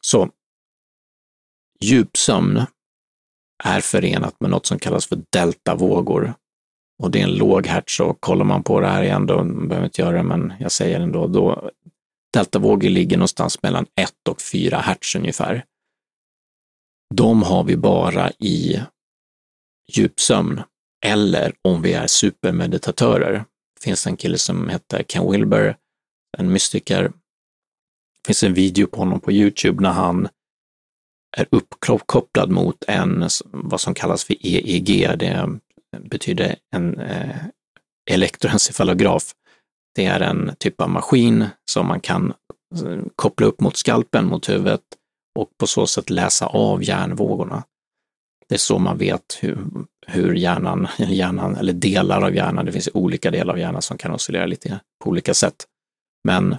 Så 0.00 0.30
djupsömn 1.80 2.62
är 3.64 3.80
förenat 3.80 4.40
med 4.40 4.50
något 4.50 4.66
som 4.66 4.78
kallas 4.78 5.06
för 5.06 5.22
deltavågor. 5.32 6.34
Och 7.02 7.10
det 7.10 7.20
är 7.20 7.24
en 7.24 7.34
låg 7.34 7.66
hertz 7.66 8.00
och 8.00 8.20
kollar 8.20 8.44
man 8.44 8.62
på 8.62 8.80
det 8.80 8.86
här 8.86 9.02
igen, 9.02 9.26
då 9.26 9.44
behöver 9.44 9.76
jag 9.76 9.84
inte 9.84 10.02
göra 10.02 10.16
det, 10.16 10.22
men 10.22 10.54
jag 10.60 10.72
säger 10.72 10.98
det 10.98 11.04
ändå, 11.04 11.26
då 11.26 11.70
deltavågor 12.32 12.88
ligger 12.88 13.16
någonstans 13.16 13.62
mellan 13.62 13.86
1 14.00 14.12
och 14.28 14.40
4 14.40 14.78
hertz 14.78 15.14
ungefär 15.14 15.64
de 17.14 17.42
har 17.42 17.64
vi 17.64 17.76
bara 17.76 18.30
i 18.30 18.82
djupsömn 19.92 20.62
eller 21.06 21.52
om 21.62 21.82
vi 21.82 21.92
är 21.92 22.06
supermeditatörer. 22.06 23.32
Det 23.74 23.82
finns 23.82 24.06
en 24.06 24.16
kille 24.16 24.38
som 24.38 24.68
heter 24.68 25.02
Ken 25.02 25.30
Wilber, 25.30 25.76
en 26.38 26.52
mystiker. 26.52 27.02
Det 27.02 28.26
finns 28.26 28.42
en 28.42 28.54
video 28.54 28.86
på 28.86 28.96
honom 28.96 29.20
på 29.20 29.32
Youtube 29.32 29.82
när 29.82 29.90
han 29.90 30.28
är 31.36 31.46
uppkopplad 31.50 32.50
mot 32.50 32.84
en, 32.88 33.28
vad 33.44 33.80
som 33.80 33.94
kallas 33.94 34.24
för 34.24 34.46
EEG. 34.46 35.18
Det 35.18 35.58
betyder 36.00 36.56
en 36.74 37.00
eh, 37.00 37.36
elektroencefalograf. 38.10 39.34
Det 39.94 40.04
är 40.04 40.20
en 40.20 40.52
typ 40.58 40.80
av 40.80 40.90
maskin 40.90 41.46
som 41.70 41.86
man 41.86 42.00
kan 42.00 42.32
koppla 43.16 43.46
upp 43.46 43.60
mot 43.60 43.76
skalpen, 43.76 44.26
mot 44.26 44.48
huvudet 44.48 44.82
och 45.36 45.50
på 45.58 45.66
så 45.66 45.86
sätt 45.86 46.10
läsa 46.10 46.46
av 46.46 46.84
hjärnvågorna. 46.84 47.64
Det 48.48 48.54
är 48.54 48.58
så 48.58 48.78
man 48.78 48.98
vet 48.98 49.38
hur, 49.40 49.58
hur 50.06 50.34
hjärnan, 50.34 50.88
hjärnan, 50.98 51.56
eller 51.56 51.72
delar 51.72 52.22
av 52.22 52.34
hjärnan, 52.34 52.66
det 52.66 52.72
finns 52.72 52.88
olika 52.94 53.30
delar 53.30 53.54
av 53.54 53.58
hjärnan 53.58 53.82
som 53.82 53.98
kan 53.98 54.12
oscillera 54.12 54.46
lite 54.46 54.80
på 55.04 55.10
olika 55.10 55.34
sätt. 55.34 55.66
Men 56.24 56.56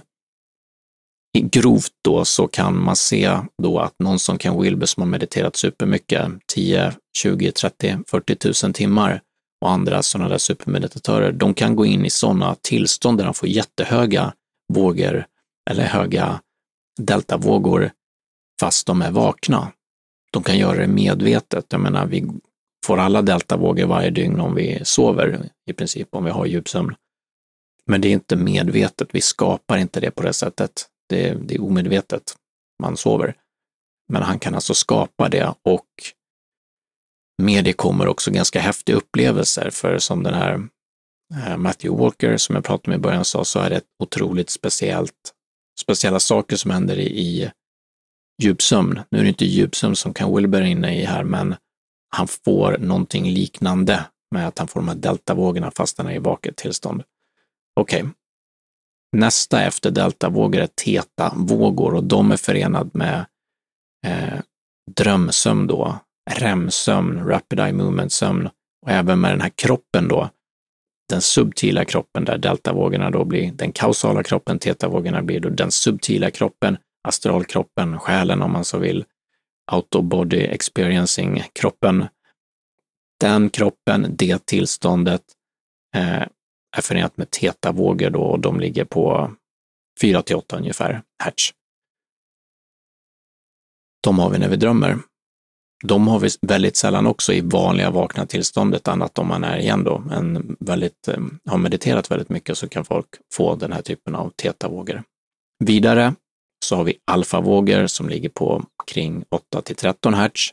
grovt 1.38 1.92
då 2.04 2.24
så 2.24 2.48
kan 2.48 2.82
man 2.82 2.96
se 2.96 3.38
då 3.62 3.78
att 3.78 3.94
någon 3.98 4.18
som 4.18 4.38
Ken 4.38 4.62
Wilber 4.62 4.86
som 4.86 5.00
har 5.00 5.08
mediterat 5.08 5.56
supermycket, 5.56 6.28
10, 6.54 6.92
20, 7.16 7.52
30, 7.52 7.98
40 8.06 8.66
000 8.66 8.74
timmar 8.74 9.22
och 9.60 9.70
andra 9.70 10.02
sådana 10.02 10.28
där 10.28 10.38
supermeditatörer, 10.38 11.32
de 11.32 11.54
kan 11.54 11.76
gå 11.76 11.86
in 11.86 12.04
i 12.04 12.10
sådana 12.10 12.56
tillstånd 12.60 13.18
där 13.18 13.24
de 13.24 13.34
får 13.34 13.48
jättehöga 13.48 14.32
vågor 14.72 15.26
eller 15.70 15.84
höga 15.84 16.40
deltavågor 17.00 17.90
fast 18.60 18.86
de 18.86 19.02
är 19.02 19.10
vakna. 19.10 19.72
De 20.32 20.42
kan 20.42 20.58
göra 20.58 20.78
det 20.78 20.86
medvetet. 20.86 21.66
Jag 21.68 21.80
menar, 21.80 22.06
vi 22.06 22.28
får 22.86 22.98
alla 22.98 23.22
deltavågor 23.22 23.86
varje 23.86 24.10
dygn 24.10 24.40
om 24.40 24.54
vi 24.54 24.80
sover 24.84 25.50
i 25.66 25.72
princip, 25.72 26.08
om 26.14 26.24
vi 26.24 26.30
har 26.30 26.46
djupsömn. 26.46 26.94
Men 27.86 28.00
det 28.00 28.08
är 28.08 28.12
inte 28.12 28.36
medvetet. 28.36 29.08
Vi 29.12 29.20
skapar 29.20 29.78
inte 29.78 30.00
det 30.00 30.10
på 30.10 30.22
det 30.22 30.32
sättet. 30.32 30.86
Det, 31.08 31.34
det 31.34 31.54
är 31.54 31.62
omedvetet. 31.62 32.22
Man 32.82 32.96
sover. 32.96 33.34
Men 34.12 34.22
han 34.22 34.38
kan 34.38 34.54
alltså 34.54 34.74
skapa 34.74 35.28
det 35.28 35.54
och 35.62 35.86
med 37.42 37.64
det 37.64 37.72
kommer 37.72 38.08
också 38.08 38.30
ganska 38.30 38.60
häftiga 38.60 38.96
upplevelser, 38.96 39.70
för 39.70 39.98
som 39.98 40.22
den 40.22 40.34
här 40.34 40.68
eh, 41.34 41.56
Matthew 41.56 42.04
Walker 42.04 42.36
som 42.36 42.54
jag 42.54 42.64
pratade 42.64 42.90
med 42.90 42.98
i 42.98 43.02
början 43.02 43.24
sa, 43.24 43.44
så 43.44 43.58
är 43.58 43.70
det 43.70 43.80
otroligt 43.98 44.50
speciellt, 44.50 45.34
speciella 45.80 46.20
saker 46.20 46.56
som 46.56 46.70
händer 46.70 46.98
i, 46.98 47.50
djupsömn. 48.42 49.00
Nu 49.10 49.18
är 49.18 49.22
det 49.22 49.28
inte 49.28 49.44
djupsömn 49.44 49.96
som 49.96 50.14
kan 50.14 50.34
Wilber 50.34 50.60
är 50.60 50.66
inne 50.66 51.00
i 51.00 51.04
här, 51.04 51.24
men 51.24 51.54
han 52.10 52.28
får 52.28 52.78
någonting 52.78 53.30
liknande 53.30 54.04
med 54.30 54.48
att 54.48 54.58
han 54.58 54.68
får 54.68 54.80
de 54.80 54.88
här 54.88 54.96
deltavågorna 54.96 55.70
fast 55.70 55.98
han 55.98 56.06
är 56.06 56.14
i 56.14 56.18
vaket 56.18 56.56
tillstånd. 56.56 57.02
Okej. 57.80 58.02
Okay. 58.02 58.12
nästa 59.16 59.62
efter 59.62 59.90
deltavågor 59.90 60.60
är 60.60 60.66
tetavågor 60.66 61.94
och 61.94 62.04
de 62.04 62.32
är 62.32 62.36
förenade 62.36 62.90
med 62.92 63.26
eh, 64.06 64.40
drömsömn 64.96 65.66
då, 65.66 65.98
REM-sömn, 66.30 67.24
Rapid 67.28 67.60
Eye 67.60 67.72
Movement-sömn 67.72 68.48
och 68.82 68.90
även 68.90 69.20
med 69.20 69.32
den 69.32 69.40
här 69.40 69.52
kroppen 69.54 70.08
då, 70.08 70.30
den 71.08 71.20
subtila 71.20 71.84
kroppen 71.84 72.24
där 72.24 72.38
deltavågorna 72.38 73.10
då 73.10 73.24
blir 73.24 73.52
den 73.52 73.72
kausala 73.72 74.22
kroppen, 74.22 74.58
tetavågorna 74.58 75.22
blir 75.22 75.40
då 75.40 75.48
den 75.48 75.70
subtila 75.70 76.30
kroppen, 76.30 76.76
astralkroppen, 77.02 77.98
själen 77.98 78.42
om 78.42 78.52
man 78.52 78.64
så 78.64 78.78
vill, 78.78 79.04
autobody 79.72 80.46
experiencing-kroppen. 80.46 82.06
Den 83.20 83.50
kroppen, 83.50 84.14
det 84.18 84.46
tillståndet 84.46 85.22
eh, 85.94 86.22
är 86.76 86.82
förenat 86.82 87.16
med 87.16 87.30
tetavågor 87.30 88.10
då 88.10 88.22
och 88.22 88.40
de 88.40 88.60
ligger 88.60 88.84
på 88.84 89.34
4 90.00 90.22
till 90.22 90.36
8 90.36 90.56
ungefär 90.56 91.02
hertz. 91.24 91.50
De 94.00 94.18
har 94.18 94.30
vi 94.30 94.38
när 94.38 94.48
vi 94.48 94.56
drömmer. 94.56 94.98
De 95.84 96.08
har 96.08 96.18
vi 96.18 96.28
väldigt 96.42 96.76
sällan 96.76 97.06
också 97.06 97.32
i 97.32 97.40
vanliga 97.40 97.90
vakna 97.90 98.26
tillståndet, 98.26 98.88
annat 98.88 99.18
om 99.18 99.28
man 99.28 99.44
är 99.44 99.58
igen 99.58 99.84
då, 99.84 100.04
en 100.12 100.56
väldigt, 100.60 101.08
eh, 101.08 101.20
har 101.46 101.58
mediterat 101.58 102.10
väldigt 102.10 102.28
mycket 102.28 102.58
så 102.58 102.68
kan 102.68 102.84
folk 102.84 103.08
få 103.32 103.54
den 103.54 103.72
här 103.72 103.82
typen 103.82 104.14
av 104.14 104.30
tetavågor. 104.30 105.02
Vidare 105.64 106.14
så 106.68 106.76
har 106.76 106.84
vi 106.84 106.98
alfavågor 107.04 107.86
som 107.86 108.08
ligger 108.08 108.28
på 108.28 108.64
kring 108.86 109.24
8 109.30 109.62
till 109.62 109.76
13 109.76 110.14
hertz 110.14 110.50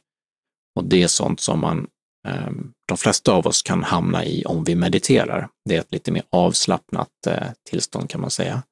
och 0.76 0.84
det 0.84 1.04
är 1.04 1.08
sånt 1.08 1.40
som 1.40 1.60
man, 1.60 1.88
eh, 2.28 2.52
de 2.88 2.98
flesta 2.98 3.32
av 3.32 3.48
oss 3.48 3.62
kan 3.62 3.84
hamna 3.84 4.26
i 4.26 4.46
om 4.46 4.64
vi 4.64 4.76
mediterar. 4.76 5.50
Det 5.70 5.76
är 5.76 5.80
ett 5.80 5.92
lite 5.92 6.12
mer 6.12 6.24
avslappnat 6.30 7.10
eh, 7.28 7.48
tillstånd 7.70 8.10
kan 8.10 8.22
man 8.22 8.30
säga. 8.30 8.64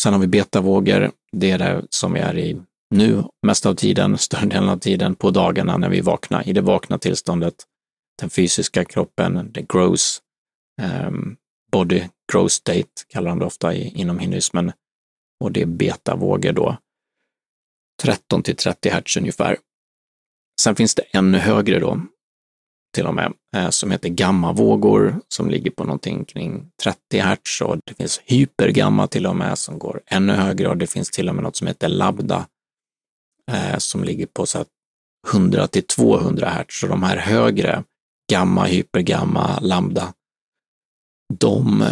Sen 0.00 0.12
har 0.12 0.20
vi 0.20 0.26
betavågor, 0.26 1.10
det 1.32 1.50
är 1.50 1.58
det 1.58 1.86
som 1.90 2.12
vi 2.12 2.20
är 2.20 2.38
i 2.38 2.60
nu 2.94 3.24
mest 3.46 3.66
av 3.66 3.74
tiden, 3.74 4.18
större 4.18 4.46
delen 4.46 4.68
av 4.68 4.78
tiden 4.78 5.14
på 5.14 5.30
dagarna 5.30 5.76
när 5.76 5.88
vi 5.88 6.00
vaknar, 6.00 6.48
i 6.48 6.52
det 6.52 6.60
vakna 6.60 6.98
tillståndet. 6.98 7.54
Den 8.20 8.30
fysiska 8.30 8.84
kroppen, 8.84 9.50
det 9.52 9.68
grows, 9.68 10.22
ehm, 10.82 11.36
body 11.72 12.02
growth 12.32 12.52
state 12.52 12.88
kallar 13.08 13.30
de 13.30 13.38
det 13.38 13.44
ofta 13.44 13.74
i, 13.74 13.88
inom 13.88 14.18
hinduismen. 14.18 14.72
Och 15.40 15.52
det 15.52 15.62
är 15.62 15.66
betavågor 15.66 16.52
då. 16.52 16.76
13 18.02 18.42
till 18.42 18.56
30 18.56 18.88
hertz 18.88 19.16
ungefär. 19.16 19.56
Sen 20.60 20.76
finns 20.76 20.94
det 20.94 21.02
ännu 21.02 21.38
högre 21.38 21.78
då, 21.78 22.00
till 22.94 23.06
och 23.06 23.14
med, 23.14 23.32
eh, 23.56 23.70
som 23.70 23.90
heter 23.90 24.08
gammavågor 24.08 25.20
som 25.28 25.50
ligger 25.50 25.70
på 25.70 25.84
någonting 25.84 26.24
kring 26.24 26.70
30 26.82 27.18
hertz 27.18 27.60
och 27.60 27.78
det 27.86 27.94
finns 27.94 28.20
hypergamma 28.24 29.06
till 29.06 29.26
och 29.26 29.36
med 29.36 29.58
som 29.58 29.78
går 29.78 30.00
ännu 30.06 30.32
högre 30.32 30.68
och 30.68 30.76
det 30.76 30.86
finns 30.86 31.10
till 31.10 31.28
och 31.28 31.34
med 31.34 31.44
något 31.44 31.56
som 31.56 31.66
heter 31.66 31.88
labda 31.88 32.46
eh, 33.52 33.78
som 33.78 34.04
ligger 34.04 34.26
på 34.26 34.46
så 34.46 34.64
100 35.32 35.66
till 35.66 35.86
200 35.86 36.48
hertz. 36.48 36.80
Så 36.80 36.86
de 36.86 37.02
här 37.02 37.16
högre, 37.16 37.84
gamma, 38.30 38.64
hypergamma, 38.64 39.58
lambda, 39.60 40.14
de 41.34 41.84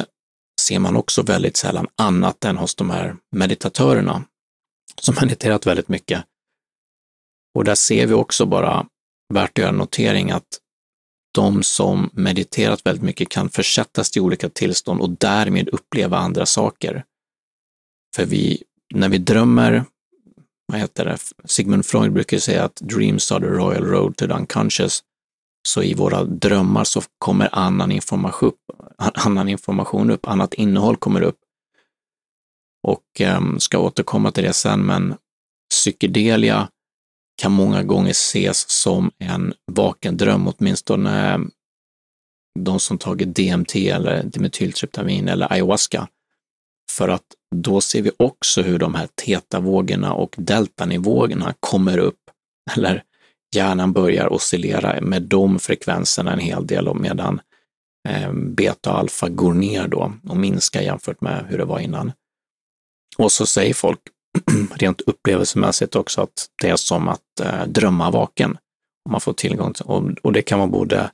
ser 0.63 0.79
man 0.79 0.97
också 0.97 1.23
väldigt 1.23 1.57
sällan 1.57 1.87
annat 1.97 2.45
än 2.45 2.57
hos 2.57 2.75
de 2.75 2.91
här 2.91 3.17
meditatörerna 3.31 4.25
som 5.01 5.15
mediterat 5.21 5.67
väldigt 5.67 5.89
mycket. 5.89 6.25
Och 7.55 7.65
där 7.65 7.75
ser 7.75 8.07
vi 8.07 8.15
också 8.15 8.47
bara, 8.47 8.87
värt 9.35 9.59
att 9.59 9.63
göra 9.63 9.73
notering, 9.73 10.31
att 10.31 10.59
de 11.35 11.63
som 11.63 12.11
mediterat 12.13 12.87
väldigt 12.87 13.03
mycket 13.03 13.29
kan 13.29 13.49
försättas 13.49 14.11
till 14.11 14.23
olika 14.23 14.49
tillstånd 14.49 15.01
och 15.01 15.11
därmed 15.11 15.69
uppleva 15.69 16.19
andra 16.19 16.47
saker. 16.47 17.05
För 18.17 18.27
vi, 18.27 18.63
när 18.95 19.09
vi 19.09 19.19
drömmer 19.19 19.85
vad 20.67 20.81
heter 20.81 21.05
det, 21.05 21.19
Sigmund 21.45 21.87
Freud 21.87 22.13
brukar 22.13 22.39
säga 22.39 22.65
att 22.65 22.77
dreams 22.77 23.33
are 23.33 23.41
the 23.41 23.47
royal 23.47 23.85
road 23.85 24.17
to 24.17 24.27
the 24.27 24.33
unconscious. 24.33 25.03
Så 25.69 25.83
i 25.83 25.95
våra 25.95 26.25
drömmar 26.25 26.85
så 26.85 27.03
kommer 27.19 27.49
annan 27.53 27.93
information 27.93 28.49
upp, 28.49 28.59
annan 28.99 29.49
information 29.49 30.11
upp, 30.11 30.29
annat 30.29 30.55
innehåll 30.55 30.97
kommer 30.97 31.21
upp. 31.21 31.39
Och 32.89 33.21
um, 33.37 33.61
ska 33.61 33.79
återkomma 33.79 34.33
till 34.33 34.45
det 34.45 34.53
sen, 34.53 34.87
men 34.87 35.15
psykedelia 35.71 36.69
kan 37.43 37.53
många 37.53 37.83
gånger 37.83 38.11
ses 38.11 38.71
som 38.71 39.11
en 39.19 39.55
vaken 39.73 40.17
dröm, 40.17 40.49
åtminstone 40.49 41.33
ehm, 41.33 41.51
de 42.59 42.81
som 42.81 42.99
tagit 42.99 43.37
DMT 43.37 43.77
eller 43.77 44.23
dimetyltryptamin 44.23 45.29
eller 45.29 45.53
ayahuasca. 45.53 46.09
För 46.91 47.09
att 47.09 47.25
då 47.55 47.81
ser 47.81 48.03
vi 48.03 48.11
också 48.17 48.63
hur 48.63 48.79
de 48.79 48.95
här 48.95 49.09
tetavågorna 49.15 50.13
och 50.13 50.35
deltanivåerna 50.39 51.55
kommer 51.61 51.99
upp, 51.99 52.21
eller 52.77 53.03
hjärnan 53.55 53.93
börjar 53.93 54.33
oscillera 54.33 55.01
med 55.01 55.23
de 55.23 55.59
frekvenserna 55.59 56.33
en 56.33 56.39
hel 56.39 56.67
del 56.67 56.89
och 56.89 56.97
medan 56.97 57.41
eh, 58.09 58.33
beta 58.33 58.93
och 58.93 58.99
alfa 58.99 59.29
går 59.29 59.55
ner 59.55 59.89
då 59.89 60.13
och 60.29 60.37
minskar 60.37 60.81
jämfört 60.81 61.21
med 61.21 61.47
hur 61.49 61.59
det 61.59 61.65
var 61.65 61.79
innan. 61.79 62.13
Och 63.19 63.33
så 63.33 63.47
säger 63.47 63.75
folk 63.75 64.01
rent 64.75 65.01
upplevelsemässigt 65.01 65.97
också 65.97 66.21
att 66.21 66.49
det 66.63 66.69
är 66.69 66.77
som 66.77 67.09
att 67.09 67.41
eh, 67.43 67.67
drömma 67.67 68.11
vaken. 68.11 68.59
Om 69.05 69.13
man 69.13 69.21
får 69.21 69.33
tillgång 69.33 69.73
till, 69.73 69.85
och, 69.85 70.03
och 70.23 70.33
det 70.33 70.43
kan 70.43 70.59
vara 70.59 70.69
både 70.69 71.11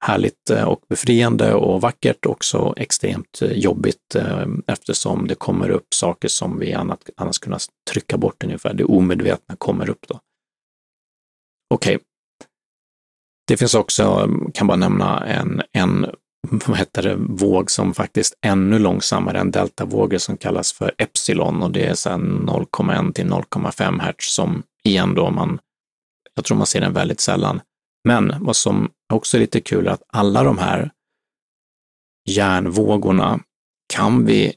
härligt 0.00 0.50
eh, 0.50 0.64
och 0.64 0.82
befriande 0.88 1.54
och 1.54 1.80
vackert, 1.80 2.26
också 2.26 2.74
extremt 2.76 3.42
eh, 3.42 3.52
jobbigt 3.52 4.14
eh, 4.14 4.46
eftersom 4.66 5.26
det 5.26 5.34
kommer 5.34 5.70
upp 5.70 5.94
saker 5.94 6.28
som 6.28 6.58
vi 6.58 6.72
annat, 6.72 7.10
annars 7.16 7.38
kunnat 7.38 7.66
trycka 7.90 8.16
bort 8.16 8.44
ungefär. 8.44 8.74
Det 8.74 8.84
omedvetna 8.84 9.56
kommer 9.56 9.90
upp 9.90 10.08
då. 10.08 10.20
Okej. 11.70 11.96
Okay. 11.96 12.06
Det 13.46 13.56
finns 13.56 13.74
också, 13.74 14.20
um, 14.24 14.50
kan 14.54 14.66
bara 14.66 14.76
nämna 14.76 15.26
en, 15.26 15.62
en 15.72 16.06
vad 16.48 16.78
heter 16.78 17.02
det, 17.02 17.16
våg 17.16 17.70
som 17.70 17.94
faktiskt 17.94 18.38
är 18.40 18.50
ännu 18.50 18.78
långsammare 18.78 19.38
än 19.38 19.50
deltavågor 19.50 20.18
som 20.18 20.36
kallas 20.36 20.72
för 20.72 20.92
epsilon 20.98 21.62
och 21.62 21.70
det 21.70 21.86
är 21.86 21.94
0,1 21.94 23.12
till 23.12 23.26
0,5 23.26 24.00
hertz 24.00 24.34
som 24.34 24.62
igen 24.84 25.14
då 25.14 25.30
man, 25.30 25.58
jag 26.34 26.44
tror 26.44 26.56
man 26.56 26.66
ser 26.66 26.80
den 26.80 26.92
väldigt 26.92 27.20
sällan. 27.20 27.60
Men 28.04 28.34
vad 28.40 28.56
som 28.56 28.90
också 29.12 29.36
är 29.36 29.40
lite 29.40 29.60
kul 29.60 29.86
är 29.86 29.90
att 29.90 30.02
alla 30.12 30.42
de 30.42 30.58
här 30.58 30.90
hjärnvågorna 32.28 33.40
kan 33.94 34.26
vi 34.26 34.54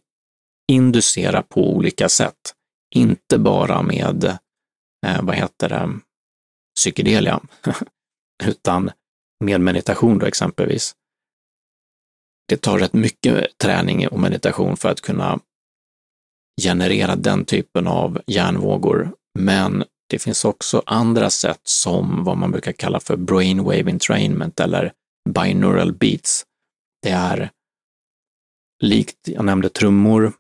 inducera 0.71 1.41
på 1.41 1.73
olika 1.73 2.09
sätt. 2.09 2.53
Inte 2.95 3.37
bara 3.37 3.81
med, 3.81 4.23
eh, 5.05 5.21
vad 5.21 5.35
heter 5.35 5.69
det, 5.69 5.89
psykedelia, 6.83 7.41
utan 8.43 8.91
med 9.43 9.61
meditation 9.61 10.19
då 10.19 10.25
exempelvis. 10.25 10.95
Det 12.47 12.61
tar 12.61 12.79
rätt 12.79 12.93
mycket 12.93 13.57
träning 13.57 14.07
och 14.07 14.19
meditation 14.19 14.77
för 14.77 14.89
att 14.89 15.01
kunna 15.01 15.39
generera 16.61 17.15
den 17.15 17.45
typen 17.45 17.87
av 17.87 18.21
hjärnvågor, 18.27 19.15
men 19.39 19.83
det 20.09 20.19
finns 20.19 20.45
också 20.45 20.83
andra 20.85 21.29
sätt 21.29 21.61
som 21.63 22.23
vad 22.23 22.37
man 22.37 22.51
brukar 22.51 22.71
kalla 22.71 22.99
för 22.99 23.17
brainwave 23.17 23.91
entrainment 23.91 24.59
eller 24.59 24.93
binaural 25.29 25.93
beats. 25.93 26.45
Det 27.01 27.09
är 27.09 27.49
likt, 28.83 29.17
jag 29.27 29.45
nämnde 29.45 29.69
trummor, 29.69 30.33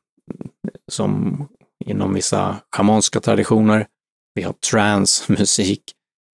som 0.91 1.47
inom 1.85 2.13
vissa 2.13 2.61
schamanska 2.71 3.19
traditioner. 3.19 3.87
Vi 4.33 4.41
har 4.43 4.53
transmusik, 4.53 5.83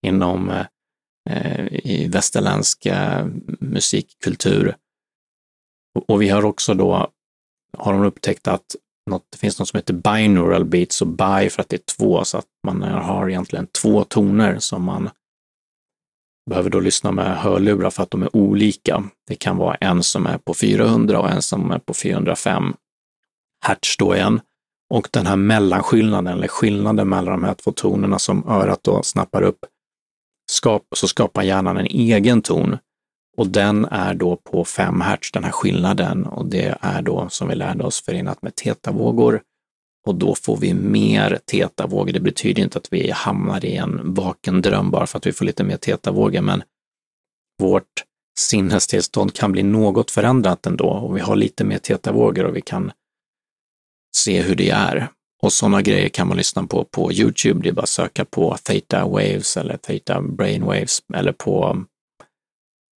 inom 0.08 0.50
eh, 0.50 0.66
eh, 1.30 1.66
i 1.72 2.08
västerländsk 2.08 2.86
eh, 2.86 3.28
musikkultur. 3.60 4.76
Och, 5.96 6.10
och 6.10 6.22
vi 6.22 6.30
har 6.30 6.46
också 6.46 6.74
då, 6.74 7.08
har 7.78 7.94
de 7.94 8.04
upptäckt 8.04 8.48
att 8.48 8.76
något, 9.10 9.26
det 9.30 9.38
finns 9.38 9.60
något 9.60 9.68
som 9.68 9.78
heter 9.78 9.94
binaural 9.94 10.66
beats 10.66 11.02
och 11.02 11.08
bi 11.08 11.50
för 11.50 11.62
att 11.62 11.70
det 11.70 11.76
är 11.76 11.96
två, 11.98 12.24
så 12.24 12.38
att 12.38 12.48
man 12.68 12.82
har 12.82 13.30
egentligen 13.30 13.68
två 13.68 14.04
toner 14.04 14.60
som 14.60 14.84
man 14.84 15.10
behöver 16.50 16.70
då 16.70 16.80
lyssna 16.80 17.12
med 17.12 17.38
hörlurar 17.38 17.90
för 17.90 18.04
att 18.04 18.12
de 18.12 18.24
är 18.24 18.36
olika. 18.36 19.04
Det 19.28 19.36
kan 19.36 19.58
vara 19.58 19.76
en 19.76 20.04
som 20.04 20.26
är 20.26 20.38
på 20.38 20.54
400 20.54 21.20
och 21.20 21.30
en 21.30 21.42
som 21.42 21.72
är 21.72 21.80
på 21.80 21.94
405 21.94 22.74
hertz 23.66 23.98
då 23.98 24.16
igen. 24.16 24.42
Och 24.90 25.08
den 25.12 25.26
här 25.26 25.36
mellanskillnaden, 25.36 26.34
eller 26.34 26.48
skillnaden 26.48 27.10
mellan 27.10 27.42
de 27.42 27.44
här 27.44 27.54
två 27.54 27.72
tonerna 27.72 28.20
som 28.20 28.48
örat 28.48 28.84
då 28.84 29.04
snappar 29.04 29.42
upp, 29.42 29.66
skap, 30.50 30.84
så 30.96 31.08
skapar 31.08 31.44
hjärnan 31.44 31.78
en 31.78 31.86
egen 31.86 32.42
ton 32.42 32.78
och 33.38 33.48
den 33.48 33.86
är 33.86 34.14
då 34.14 34.36
på 34.36 34.66
5 34.66 35.02
hertz, 35.02 35.32
den 35.32 35.44
här 35.44 35.52
skillnaden, 35.52 36.26
och 36.26 36.46
det 36.46 36.78
är 36.82 37.02
då 37.02 37.30
som 37.30 37.48
vi 37.48 37.56
lärde 37.56 37.84
oss 37.84 38.02
förenat 38.02 38.42
med 38.42 38.56
tetavågor. 38.56 39.42
Och 40.08 40.16
då 40.16 40.36
får 40.36 40.58
vi 40.58 40.74
mer 40.74 41.40
tetavågor. 41.46 42.14
Det 42.14 42.20
betyder 42.20 42.64
inte 42.64 42.78
att 42.78 42.94
vi 42.94 43.12
hamnar 43.12 43.66
i 43.66 43.76
en 43.76 44.14
vaken 44.14 44.62
dröm 44.62 44.92
bara 44.92 45.08
för 45.08 45.18
att 45.18 45.28
vi 45.28 45.32
får 45.32 45.46
lite 45.46 45.64
mer 45.64 45.78
tetavågor, 45.78 46.42
men 46.42 46.64
vårt 47.60 48.04
sinnestillstånd 48.40 49.34
kan 49.34 49.52
bli 49.52 49.64
något 49.64 50.12
förändrat 50.12 50.66
ändå 50.66 50.90
och 50.90 51.18
vi 51.18 51.22
har 51.22 51.36
lite 51.36 51.64
mer 51.64 51.78
tetavågor 51.78 52.46
och 52.46 52.56
vi 52.56 52.62
kan 52.62 52.92
se 54.16 54.42
hur 54.42 54.56
det 54.56 54.70
är. 54.70 55.08
Och 55.42 55.54
sådana 55.54 55.82
grejer 55.82 56.10
kan 56.10 56.28
man 56.28 56.38
lyssna 56.38 56.68
på 56.68 56.86
på 56.86 57.12
Youtube. 57.12 57.60
Det 57.64 57.70
är 57.70 57.74
bara 57.74 57.82
att 57.82 57.90
söka 57.90 58.26
på 58.26 58.58
Theta 58.64 59.06
Waves 59.06 59.58
eller 59.58 59.78
Theta 59.78 60.22
Brain 60.22 60.66
Waves 60.66 61.00
eller 61.14 61.32
på 61.32 61.70
um, 61.70 61.88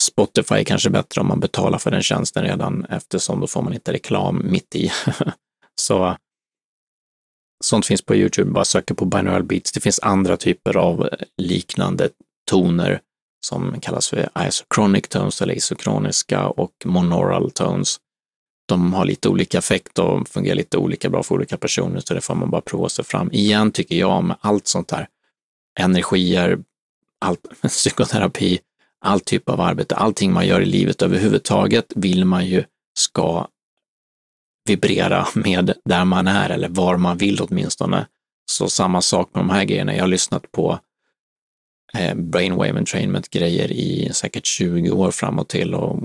Spotify 0.02 0.64
kanske 0.64 0.90
bättre 0.90 1.20
om 1.20 1.26
man 1.26 1.40
betalar 1.40 1.78
för 1.78 1.90
den 1.90 2.02
tjänsten 2.02 2.44
redan 2.44 2.85
eftersom 2.85 3.40
då 3.40 3.46
får 3.46 3.62
man 3.62 3.74
inte 3.74 3.92
reklam 3.92 4.42
mitt 4.44 4.76
i. 4.76 4.92
Så 5.81 6.07
uh, 6.07 6.16
sånt 7.64 7.87
finns 7.87 8.02
på 8.02 8.14
Youtube, 8.14 8.50
bara 8.50 8.64
söka 8.64 8.94
på 8.94 9.05
binaural 9.05 9.42
beats. 9.42 9.72
Det 9.72 9.81
finns 9.81 10.00
andra 10.00 10.37
typer 10.37 10.76
av 10.76 11.00
uh, 11.00 11.09
liknande 11.37 12.09
toner 12.50 13.00
som 13.46 13.81
kallas 13.81 14.09
för 14.09 14.28
isochronic 14.48 15.09
tones 15.09 15.42
eller 15.42 15.55
isokroniska 15.55 16.48
och 16.48 16.72
monaural 16.85 17.50
tones. 17.50 17.96
De 18.66 18.92
har 18.92 19.05
lite 19.05 19.29
olika 19.29 19.59
effekt 19.59 19.98
och 19.98 20.29
fungerar 20.29 20.57
lite 20.57 20.79
olika 20.79 21.11
bra 21.11 21.22
för 21.22 21.35
olika 21.35 21.57
personer, 21.57 22.01
så 22.01 22.14
det 22.14 22.20
får 22.20 22.35
man 22.35 22.51
bara 22.51 22.61
prova 22.61 22.88
sig 22.88 23.05
fram. 23.05 23.33
Igen 23.33 23.72
tycker 23.72 23.96
jag 23.96 24.25
med 24.25 24.37
allt 24.40 24.66
sånt 24.66 24.90
här, 24.90 25.09
energier, 25.81 26.59
all, 27.20 27.37
psykoterapi, 27.68 28.59
all 29.05 29.20
typ 29.20 29.48
av 29.48 29.61
arbete, 29.61 29.96
allting 29.96 30.33
man 30.33 30.46
gör 30.46 30.61
i 30.61 30.66
livet 30.66 31.03
överhuvudtaget 31.03 31.92
vill 31.94 32.25
man 32.25 32.46
ju 32.46 32.64
ska 32.98 33.48
vibrera 34.68 35.27
med 35.35 35.72
där 35.85 36.05
man 36.05 36.27
är 36.27 36.51
eller 36.51 36.68
var 36.68 36.96
man 36.96 37.16
vill 37.16 37.40
åtminstone. 37.40 38.07
Så 38.51 38.68
samma 38.68 39.01
sak 39.01 39.31
med 39.35 39.40
de 39.40 39.51
här 39.51 39.64
grejerna. 39.64 39.94
Jag 39.94 40.03
har 40.03 40.09
lyssnat 40.09 40.53
på 40.53 40.79
eh, 41.94 42.14
brainwave 42.14 42.79
entrainment-grejer 42.79 43.72
i 43.72 44.11
säkert 44.12 44.46
20 44.46 44.90
år 44.90 45.11
framåt 45.11 45.48
till 45.48 45.75
och 45.75 45.98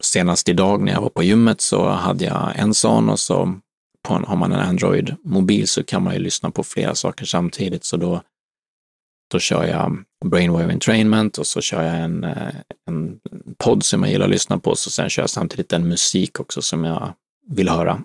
senast 0.00 0.48
idag 0.48 0.82
när 0.82 0.92
jag 0.92 1.00
var 1.00 1.08
på 1.08 1.22
gymmet 1.22 1.60
så 1.60 1.88
hade 1.88 2.24
jag 2.24 2.52
en 2.56 2.74
sån 2.74 3.08
och 3.08 3.20
så 3.20 3.54
på 4.02 4.14
har 4.14 4.36
man 4.36 4.52
en 4.52 4.60
Android-mobil 4.60 5.68
så 5.68 5.84
kan 5.84 6.02
man 6.02 6.14
ju 6.14 6.20
lyssna 6.20 6.50
på 6.50 6.64
flera 6.64 6.94
saker 6.94 7.24
samtidigt. 7.24 7.84
Så 7.84 7.96
då, 7.96 8.22
då 9.30 9.38
kör 9.38 9.64
jag 9.64 10.04
brainwave 10.24 10.72
entrainment 10.72 11.38
och 11.38 11.46
så 11.46 11.60
kör 11.60 11.82
jag 11.82 11.96
en, 11.96 12.24
eh, 12.24 12.54
en 12.86 13.20
podd 13.58 13.84
som 13.84 14.02
jag 14.02 14.12
gillar 14.12 14.24
att 14.24 14.30
lyssna 14.30 14.58
på. 14.58 14.76
Så 14.76 14.90
sen 14.90 15.10
kör 15.10 15.22
jag 15.22 15.30
samtidigt 15.30 15.72
en 15.72 15.88
musik 15.88 16.40
också 16.40 16.62
som 16.62 16.84
jag 16.84 17.12
vill 17.46 17.68
höra. 17.68 18.02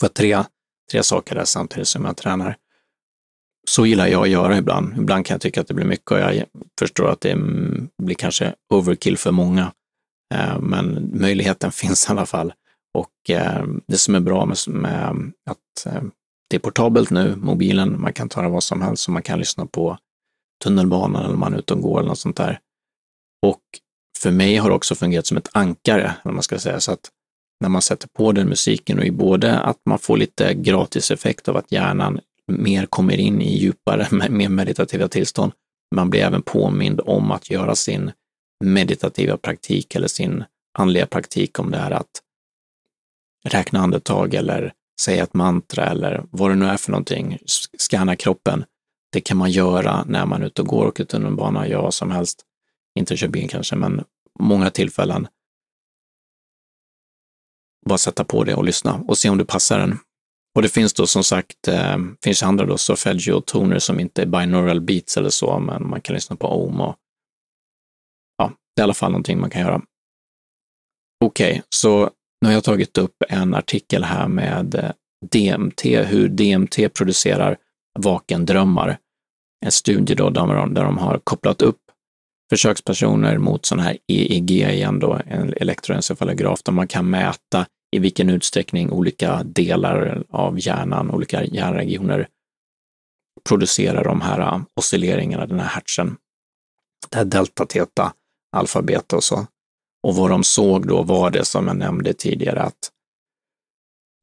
För 0.00 0.08
tre, 0.08 0.44
tre 0.90 1.02
saker 1.02 1.34
där 1.34 1.44
samtidigt 1.44 1.88
som 1.88 2.04
jag 2.04 2.16
tränar. 2.16 2.56
Så 3.68 3.86
gillar 3.86 4.06
jag 4.06 4.22
att 4.22 4.28
göra 4.28 4.58
ibland. 4.58 4.98
Ibland 4.98 5.26
kan 5.26 5.34
jag 5.34 5.40
tycka 5.40 5.60
att 5.60 5.68
det 5.68 5.74
blir 5.74 5.86
mycket 5.86 6.10
och 6.10 6.18
jag 6.18 6.44
förstår 6.78 7.10
att 7.10 7.20
det 7.20 7.36
blir 8.02 8.14
kanske 8.14 8.54
overkill 8.68 9.18
för 9.18 9.30
många. 9.30 9.72
Eh, 10.34 10.60
men 10.60 11.10
möjligheten 11.20 11.72
finns 11.72 12.08
i 12.08 12.12
alla 12.12 12.26
fall. 12.26 12.52
Och 12.94 13.30
eh, 13.30 13.64
det 13.86 13.98
som 13.98 14.14
är 14.14 14.20
bra 14.20 14.46
med, 14.46 14.56
med 14.66 15.32
att 15.50 15.86
eh, 15.86 16.02
det 16.50 16.56
är 16.56 16.60
portabelt 16.60 17.10
nu, 17.10 17.36
mobilen, 17.36 18.00
man 18.00 18.12
kan 18.12 18.28
ta 18.28 18.42
det 18.42 18.48
vad 18.48 18.62
som 18.62 18.82
helst 18.82 19.08
och 19.08 19.12
man 19.12 19.22
kan 19.22 19.38
lyssna 19.38 19.66
på 19.66 19.98
tunnelbanan 20.64 21.24
eller 21.24 21.36
man 21.36 21.54
är 21.54 21.58
ute 21.58 21.74
och 21.74 21.80
går 21.80 21.98
eller 21.98 22.08
något 22.08 22.18
sånt 22.18 22.36
där. 22.36 22.60
Och 23.46 23.60
för 24.18 24.30
mig 24.30 24.56
har 24.56 24.68
det 24.68 24.74
också 24.74 24.94
fungerat 24.94 25.26
som 25.26 25.36
ett 25.36 25.48
ankare, 25.52 26.14
om 26.24 26.34
man 26.34 26.42
ska 26.42 26.58
säga, 26.58 26.80
så 26.80 26.92
att 26.92 27.10
när 27.60 27.68
man 27.68 27.82
sätter 27.82 28.08
på 28.08 28.32
den 28.32 28.48
musiken 28.48 28.98
och 28.98 29.04
i 29.04 29.10
både 29.10 29.58
att 29.58 29.78
man 29.86 29.98
får 29.98 30.16
lite 30.16 30.54
gratiseffekt 30.54 31.48
av 31.48 31.56
att 31.56 31.72
hjärnan 31.72 32.20
mer 32.52 32.86
kommer 32.86 33.16
in 33.16 33.42
i 33.42 33.58
djupare, 33.58 34.08
mer 34.28 34.48
meditativa 34.48 35.08
tillstånd. 35.08 35.52
Man 35.94 36.10
blir 36.10 36.20
även 36.20 36.42
påmind 36.42 37.00
om 37.04 37.30
att 37.30 37.50
göra 37.50 37.74
sin 37.74 38.12
meditativa 38.64 39.36
praktik 39.36 39.94
eller 39.94 40.08
sin 40.08 40.44
andliga 40.78 41.06
praktik, 41.06 41.58
om 41.58 41.70
det 41.70 41.78
är 41.78 41.90
att 41.90 42.22
räkna 43.44 43.80
andetag 43.80 44.34
eller 44.34 44.72
säga 45.00 45.22
ett 45.22 45.34
mantra 45.34 45.84
eller 45.84 46.24
vad 46.30 46.50
det 46.50 46.54
nu 46.54 46.66
är 46.66 46.76
för 46.76 46.90
någonting, 46.90 47.38
scanna 47.78 48.16
kroppen. 48.16 48.64
Det 49.12 49.20
kan 49.20 49.36
man 49.36 49.50
göra 49.50 50.04
när 50.04 50.26
man 50.26 50.42
är 50.42 50.46
ute 50.46 50.62
och 50.62 50.68
går, 50.68 50.86
och 50.86 51.08
tunnelbana, 51.08 51.68
gör 51.68 51.82
vad 51.82 51.94
som 51.94 52.10
helst. 52.10 52.44
Inte 52.98 53.16
kör 53.16 53.28
bil 53.28 53.50
kanske, 53.50 53.76
men 53.76 54.04
många 54.40 54.70
tillfällen 54.70 55.28
bara 57.86 57.98
sätta 57.98 58.24
på 58.24 58.44
det 58.44 58.54
och 58.54 58.64
lyssna 58.64 59.04
och 59.08 59.18
se 59.18 59.28
om 59.28 59.38
det 59.38 59.44
passar 59.44 59.78
en. 59.78 59.98
Och 60.54 60.62
det 60.62 60.68
finns 60.68 60.94
då 60.94 61.06
som 61.06 61.24
sagt, 61.24 61.68
eh, 61.68 61.98
finns 62.24 62.42
andra 62.42 62.66
då 62.66 62.76
solfeggio-toner 62.76 63.78
som 63.78 64.00
inte 64.00 64.22
är 64.22 64.26
binaural 64.26 64.80
beats 64.80 65.16
eller 65.16 65.30
så, 65.30 65.58
men 65.58 65.88
man 65.88 66.00
kan 66.00 66.14
lyssna 66.14 66.36
på 66.36 66.46
om 66.46 66.80
och 66.80 66.96
det 68.76 68.80
är 68.80 68.82
i 68.82 68.84
alla 68.84 68.94
fall 68.94 69.10
någonting 69.10 69.40
man 69.40 69.50
kan 69.50 69.62
göra. 69.62 69.82
Okej, 71.24 71.50
okay, 71.50 71.62
så 71.68 72.10
nu 72.40 72.48
har 72.48 72.52
jag 72.52 72.64
tagit 72.64 72.98
upp 72.98 73.22
en 73.28 73.54
artikel 73.54 74.04
här 74.04 74.28
med 74.28 74.74
eh, 74.74 74.90
DMT, 75.30 75.84
hur 75.84 76.28
DMT 76.28 76.94
producerar 76.94 77.56
vakendrömmar. 77.98 78.98
En 79.64 79.72
studie 79.72 80.14
då 80.14 80.30
där 80.30 80.46
de, 80.46 80.74
där 80.74 80.84
de 80.84 80.98
har 80.98 81.18
kopplat 81.18 81.62
upp 81.62 81.80
försökspersoner 82.50 83.38
mot 83.38 83.66
sån 83.66 83.78
här 83.78 83.98
EEG 84.06 84.50
igen 84.50 84.98
då, 84.98 85.20
en 85.26 85.54
elektroencefalograf, 85.56 86.62
där 86.62 86.72
man 86.72 86.88
kan 86.88 87.10
mäta 87.10 87.66
i 87.96 87.98
vilken 87.98 88.30
utsträckning 88.30 88.90
olika 88.90 89.42
delar 89.42 90.24
av 90.28 90.58
hjärnan, 90.58 91.10
olika 91.10 91.44
hjärnregioner 91.44 92.28
producerar 93.48 94.04
de 94.04 94.20
här 94.20 94.40
eh, 94.40 94.60
oscilleringarna, 94.74 95.46
den 95.46 95.60
här 95.60 95.68
hertzen. 95.68 96.16
Det 97.10 97.16
här 97.16 97.24
delta, 97.24 97.66
teta, 97.66 98.12
alfabet 98.56 99.12
och 99.12 99.24
så. 99.24 99.46
Och 100.02 100.14
vad 100.14 100.30
de 100.30 100.44
såg 100.44 100.86
då 100.88 101.02
var 101.02 101.30
det 101.30 101.44
som 101.44 101.66
jag 101.66 101.76
nämnde 101.76 102.12
tidigare, 102.12 102.62
att 102.62 102.90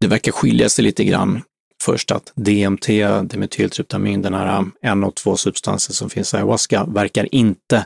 det 0.02 0.08
verkar 0.08 0.32
skilja 0.32 0.70
sig 0.70 0.84
lite 0.84 1.04
grann. 1.04 1.42
Först 1.84 2.12
att 2.12 2.34
DMT, 2.36 2.88
dimetyltryptamin, 3.24 4.22
den 4.22 4.34
här 4.34 4.60
eh, 4.60 4.66
en 4.82 5.04
och 5.04 5.16
två 5.16 5.38
substanser 5.38 5.94
som 5.94 6.10
finns 6.10 6.34
i 6.34 6.38
ayahuasca, 6.38 6.86
verkar 6.86 7.36
inte 7.36 7.86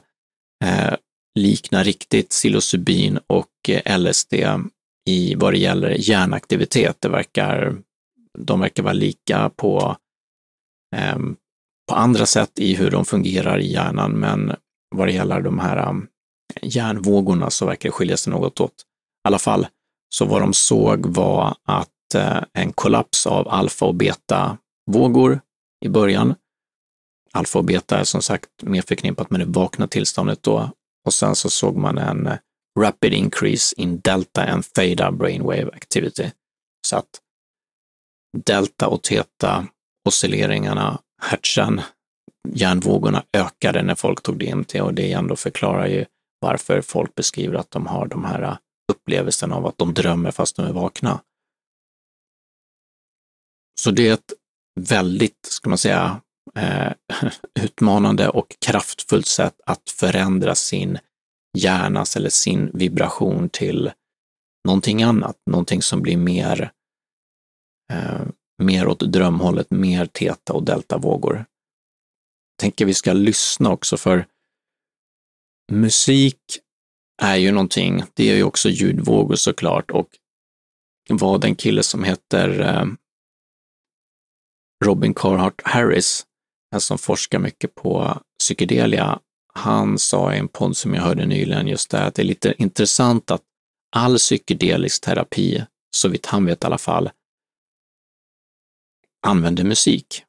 eh, 0.64 0.94
likna 1.40 1.84
riktigt 1.84 2.30
psilocybin 2.30 3.20
och 3.28 3.70
eh, 3.70 4.00
LSD 4.00 4.34
i 5.10 5.36
vad 5.36 5.54
det 5.54 5.58
gäller 5.58 6.10
hjärnaktivitet. 6.10 6.98
Det 7.00 7.10
verkar, 7.10 7.78
de 8.40 8.60
verkar 8.60 8.84
vara 8.84 8.94
lika 8.94 9.50
på, 9.50 9.98
eh, 10.96 11.18
på 11.90 11.96
andra 11.96 12.26
sätt 12.26 12.60
i 12.60 12.76
hur 12.76 12.92
de 12.92 13.06
fungerar 13.06 13.60
i 13.60 13.72
hjärnan, 13.72 14.12
men 14.12 14.56
vad 14.96 15.08
det 15.08 15.12
gäller 15.12 15.42
de 15.42 15.60
här 15.60 15.78
eh, 15.78 15.94
järnvågorna 16.62 17.50
hjärnvågorna 17.50 17.50
så 17.50 17.66
verkar 17.66 17.90
det 17.90 17.94
skilja 17.94 18.18
sig 18.18 18.34
något 18.34 18.60
åt. 18.60 18.72
I 18.72 19.28
alla 19.28 19.40
fall, 19.40 19.68
så 20.10 20.26
vad 20.26 20.42
de 20.42 20.54
såg 20.54 21.06
var 21.06 21.56
att 21.68 22.16
eh, 22.16 22.44
en 22.54 22.74
kollaps 22.74 23.28
av 23.28 23.48
alfa 23.48 23.86
och 23.86 23.96
beta 23.96 24.58
vågor 24.92 25.42
i 25.86 25.90
början 25.90 26.36
alfa 27.32 27.60
och 27.60 27.66
beta 27.66 28.00
är 28.00 28.04
som 28.04 28.22
sagt 28.22 28.50
mer 28.62 28.82
förknippat 28.82 29.32
med 29.32 29.40
det 29.40 29.46
vakna 29.46 29.88
tillståndet 29.88 30.44
då. 30.44 30.72
Och 31.06 31.14
sen 31.14 31.36
så 31.36 31.50
såg 31.50 31.78
man 31.78 31.98
en 31.98 32.28
eh, 32.28 32.38
rapid 32.80 33.14
increase 33.14 33.76
in 33.82 34.00
delta 34.00 34.44
and 34.44 34.74
theta 34.74 35.12
brainwave 35.12 35.70
activity. 35.74 36.32
Så 36.88 36.98
att 36.98 37.10
delta 38.38 38.88
och 38.88 39.04
theta 39.04 39.68
oscilleringarna, 40.08 41.00
hertzen, 41.22 41.82
hjärnvågorna 42.50 43.24
ökade 43.34 43.84
när 43.84 43.96
folk 43.96 44.22
tog 44.22 44.40
DMT 44.40 44.76
och 44.76 44.94
det 44.94 45.12
ändå 45.12 45.36
förklarar 45.36 45.88
ju 45.88 46.06
varför 46.42 46.82
folk 46.82 47.16
beskriver 47.16 47.56
att 47.56 47.72
de 47.72 47.88
har 47.88 48.08
de 48.08 48.26
här 48.26 48.58
upplevelserna 48.92 49.56
av 49.56 49.68
att 49.68 49.78
de 49.78 49.94
drömmer 49.94 50.32
fast 50.32 50.56
de 50.56 50.66
är 50.66 50.74
vakna. 50.74 51.22
Så 53.80 53.92
det 53.92 54.08
är 54.08 54.14
ett 54.14 54.34
väldigt, 54.80 55.46
ska 55.46 55.70
man 55.70 55.78
säga, 55.78 56.22
eh, 56.56 56.92
utmanande 57.60 58.30
och 58.30 58.56
kraftfullt 58.66 59.28
sätt 59.28 59.62
att 59.66 59.90
förändra 59.90 60.56
sin 60.56 60.98
hjärnas 61.58 62.18
eller 62.18 62.30
sin 62.30 62.72
vibration 62.74 63.50
till 63.50 63.92
någonting 64.66 65.04
annat, 65.04 65.38
någonting 65.50 65.82
som 65.82 66.02
blir 66.02 66.18
mer, 66.18 66.72
eh, 67.94 68.22
mer 68.64 68.88
åt 68.88 69.00
drömhållet, 69.00 69.72
mer 69.72 70.06
teta 70.06 70.54
och 70.54 70.64
deltavågor. 70.64 71.36
Jag 71.36 71.46
Tänker 72.60 72.86
vi 72.86 72.94
ska 72.94 73.14
lyssna 73.14 73.70
också 73.72 73.98
för 73.98 74.26
musik 75.72 76.38
är 77.22 77.36
ju 77.36 77.52
någonting, 77.52 78.04
det 78.14 78.32
är 78.32 78.36
ju 78.36 78.44
också 78.44 78.70
ljudvågor 78.70 79.36
såklart 79.36 79.92
och 79.92 80.08
vad 81.10 81.42
den 81.42 81.56
kille 81.56 81.84
som 81.84 82.04
heter 82.04 82.60
eh, 82.60 82.86
Robin 84.86 85.14
Carhart 85.14 85.62
Harris 85.64 86.26
en 86.72 86.82
som 86.82 86.98
forskar 86.98 87.40
mycket 87.40 87.76
på 87.76 88.22
psykedelia, 88.40 89.20
han 89.54 90.00
sa 90.00 90.34
i 90.34 90.38
en 90.38 90.48
podd 90.48 90.78
som 90.78 90.94
jag 90.94 91.02
hörde 91.02 91.26
nyligen 91.26 91.68
just 91.68 91.90
det, 91.90 92.04
att 92.04 92.16
det 92.16 92.22
är 92.22 92.26
lite 92.26 92.54
intressant 92.58 93.32
att 93.32 93.42
all 93.96 94.18
psykedelisk 94.18 95.04
terapi, 95.04 95.66
så 95.96 96.10
vitt 96.10 96.26
han 96.26 96.46
vet 96.46 96.64
i 96.64 96.68
alla 96.68 96.78
fall, 96.78 97.10
använder 99.28 99.64
musik. 99.64 100.24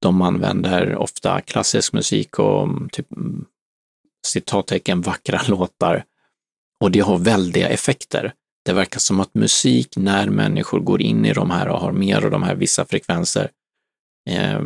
De 0.00 0.22
använder 0.22 0.96
ofta 0.96 1.40
klassisk 1.40 1.92
musik 1.92 2.38
och 2.38 2.62
mm, 2.62 2.88
typ 2.88 3.12
mm, 3.12 3.46
citattecken 4.26 5.00
vackra 5.00 5.40
låtar 5.48 6.04
och 6.80 6.90
det 6.90 7.00
har 7.00 7.18
väldiga 7.18 7.68
effekter. 7.68 8.32
Det 8.64 8.72
verkar 8.72 8.98
som 8.98 9.20
att 9.20 9.34
musik, 9.34 9.96
när 9.96 10.28
människor 10.28 10.80
går 10.80 11.02
in 11.02 11.24
i 11.24 11.32
de 11.32 11.50
här 11.50 11.68
och 11.68 11.80
har 11.80 11.92
mer 11.92 12.24
av 12.24 12.30
de 12.30 12.42
här 12.42 12.54
vissa 12.54 12.84
frekvenser 12.84 13.50
eh, 14.30 14.60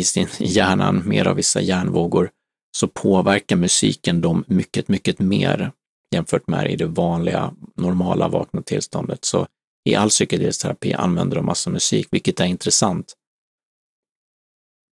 i 0.00 0.04
sin 0.04 0.28
hjärnan, 0.38 1.08
mer 1.08 1.26
av 1.26 1.36
vissa 1.36 1.60
hjärnvågor, 1.60 2.30
så 2.76 2.88
påverkar 2.88 3.56
musiken 3.56 4.20
dem 4.20 4.44
mycket, 4.46 4.88
mycket 4.88 5.18
mer 5.18 5.72
jämfört 6.14 6.48
med 6.48 6.70
i 6.70 6.76
det 6.76 6.86
vanliga, 6.86 7.54
normala 7.76 8.28
vakna 8.28 8.62
tillståndet. 8.62 9.24
Så 9.24 9.46
i 9.84 9.94
all 9.94 10.08
psykedelisk 10.08 10.62
terapi 10.62 10.94
använder 10.94 11.36
de 11.36 11.46
massa 11.46 11.70
musik, 11.70 12.08
vilket 12.10 12.40
är 12.40 12.44
intressant. 12.44 13.14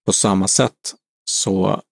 På 0.06 0.12
samma 0.12 0.48
sätt 0.48 0.94
så 1.30 1.82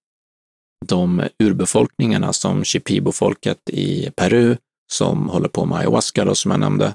de 0.85 1.23
urbefolkningarna 1.39 2.33
som 2.33 2.65
Shipibo-folket 2.65 3.71
i 3.71 4.11
Peru 4.17 4.57
som 4.93 5.29
håller 5.29 5.49
på 5.49 5.65
med 5.65 5.79
ayahuasca 5.79 6.25
då, 6.25 6.35
som 6.35 6.51
jag 6.51 6.61
nämnde, 6.61 6.95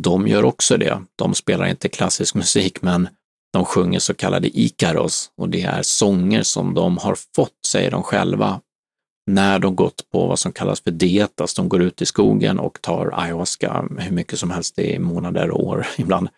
de 0.00 0.28
gör 0.28 0.44
också 0.44 0.76
det. 0.76 1.02
De 1.16 1.34
spelar 1.34 1.66
inte 1.66 1.88
klassisk 1.88 2.34
musik, 2.42 2.82
men 2.82 3.08
de 3.52 3.64
sjunger 3.64 3.98
så 3.98 4.14
kallade 4.14 4.58
ikaros 4.60 5.30
och 5.36 5.48
det 5.48 5.62
är 5.62 5.82
sånger 5.82 6.42
som 6.42 6.74
de 6.74 6.98
har 6.98 7.16
fått, 7.36 7.66
säger 7.66 7.90
de 7.90 8.02
själva, 8.02 8.60
när 9.26 9.58
de 9.58 9.76
gått 9.76 10.10
på 10.12 10.26
vad 10.26 10.38
som 10.38 10.52
kallas 10.52 10.80
för 10.80 10.90
dietas. 10.90 11.54
De 11.54 11.68
går 11.68 11.82
ut 11.82 12.02
i 12.02 12.06
skogen 12.06 12.58
och 12.58 12.82
tar 12.82 13.10
ayahuasca 13.12 13.88
hur 13.98 14.12
mycket 14.12 14.38
som 14.38 14.50
helst 14.50 14.78
i 14.78 14.98
månader 14.98 15.50
och 15.50 15.64
år 15.64 15.86
ibland. 15.98 16.28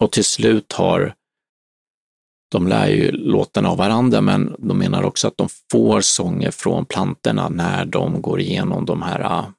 Och 0.00 0.12
till 0.12 0.24
slut 0.24 0.72
har 0.72 1.14
de 2.54 2.68
lär 2.68 2.88
ju 2.88 3.10
låtarna 3.10 3.68
av 3.68 3.78
varandra, 3.78 4.20
men 4.20 4.56
de 4.58 4.78
menar 4.78 5.02
också 5.02 5.28
att 5.28 5.36
de 5.36 5.48
får 5.70 6.00
sånger 6.00 6.50
från 6.50 6.86
plantorna 6.86 7.48
när 7.48 7.84
de 7.84 8.22
går 8.22 8.40
igenom 8.40 8.84
de 8.84 9.02
här, 9.02 9.20
ah, 9.20 9.52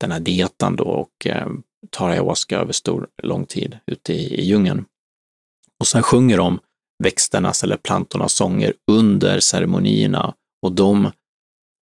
den 0.00 0.10
här 0.10 0.20
dietan 0.20 0.76
då 0.76 0.84
och 0.84 1.26
eh, 1.26 1.48
tar 1.90 2.10
ayahuasca 2.10 2.58
över 2.58 2.72
stor, 2.72 3.08
lång 3.22 3.46
tid 3.46 3.78
ute 3.86 4.12
i, 4.12 4.34
i 4.34 4.44
djungeln. 4.44 4.84
Och 5.80 5.86
sen 5.86 6.02
sjunger 6.02 6.36
de 6.36 6.58
växternas 7.02 7.64
eller 7.64 7.76
plantornas 7.76 8.32
sånger 8.32 8.74
under 8.90 9.40
ceremonierna 9.40 10.34
och 10.62 10.72
de 10.72 11.10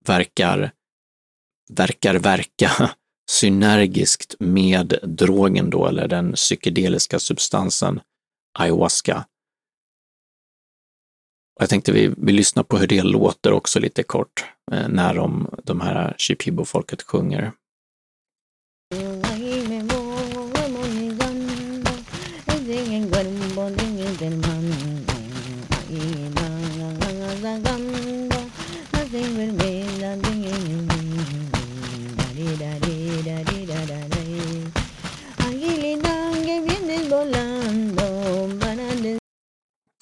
verkar, 0.08 0.72
verkar 1.70 2.16
verka 2.16 2.72
synergiskt 3.30 4.36
med 4.40 5.00
drogen 5.04 5.70
då, 5.70 5.88
eller 5.88 6.08
den 6.08 6.34
psykedeliska 6.34 7.20
substansen 7.20 8.00
ayahuasca. 8.60 9.26
Jag 11.60 11.70
tänkte 11.70 11.92
vi, 11.92 12.14
vi 12.18 12.32
lyssnar 12.32 12.64
på 12.64 12.78
hur 12.78 12.88
det 12.88 13.04
låter 13.04 13.52
också 13.52 13.80
lite 13.80 14.04
kort 14.04 14.46
eh, 14.72 14.88
när 14.88 15.14
de, 15.14 15.50
de 15.64 15.82
här 15.82 16.16
Shipibo-folket 16.18 17.02
sjunger. 17.04 17.52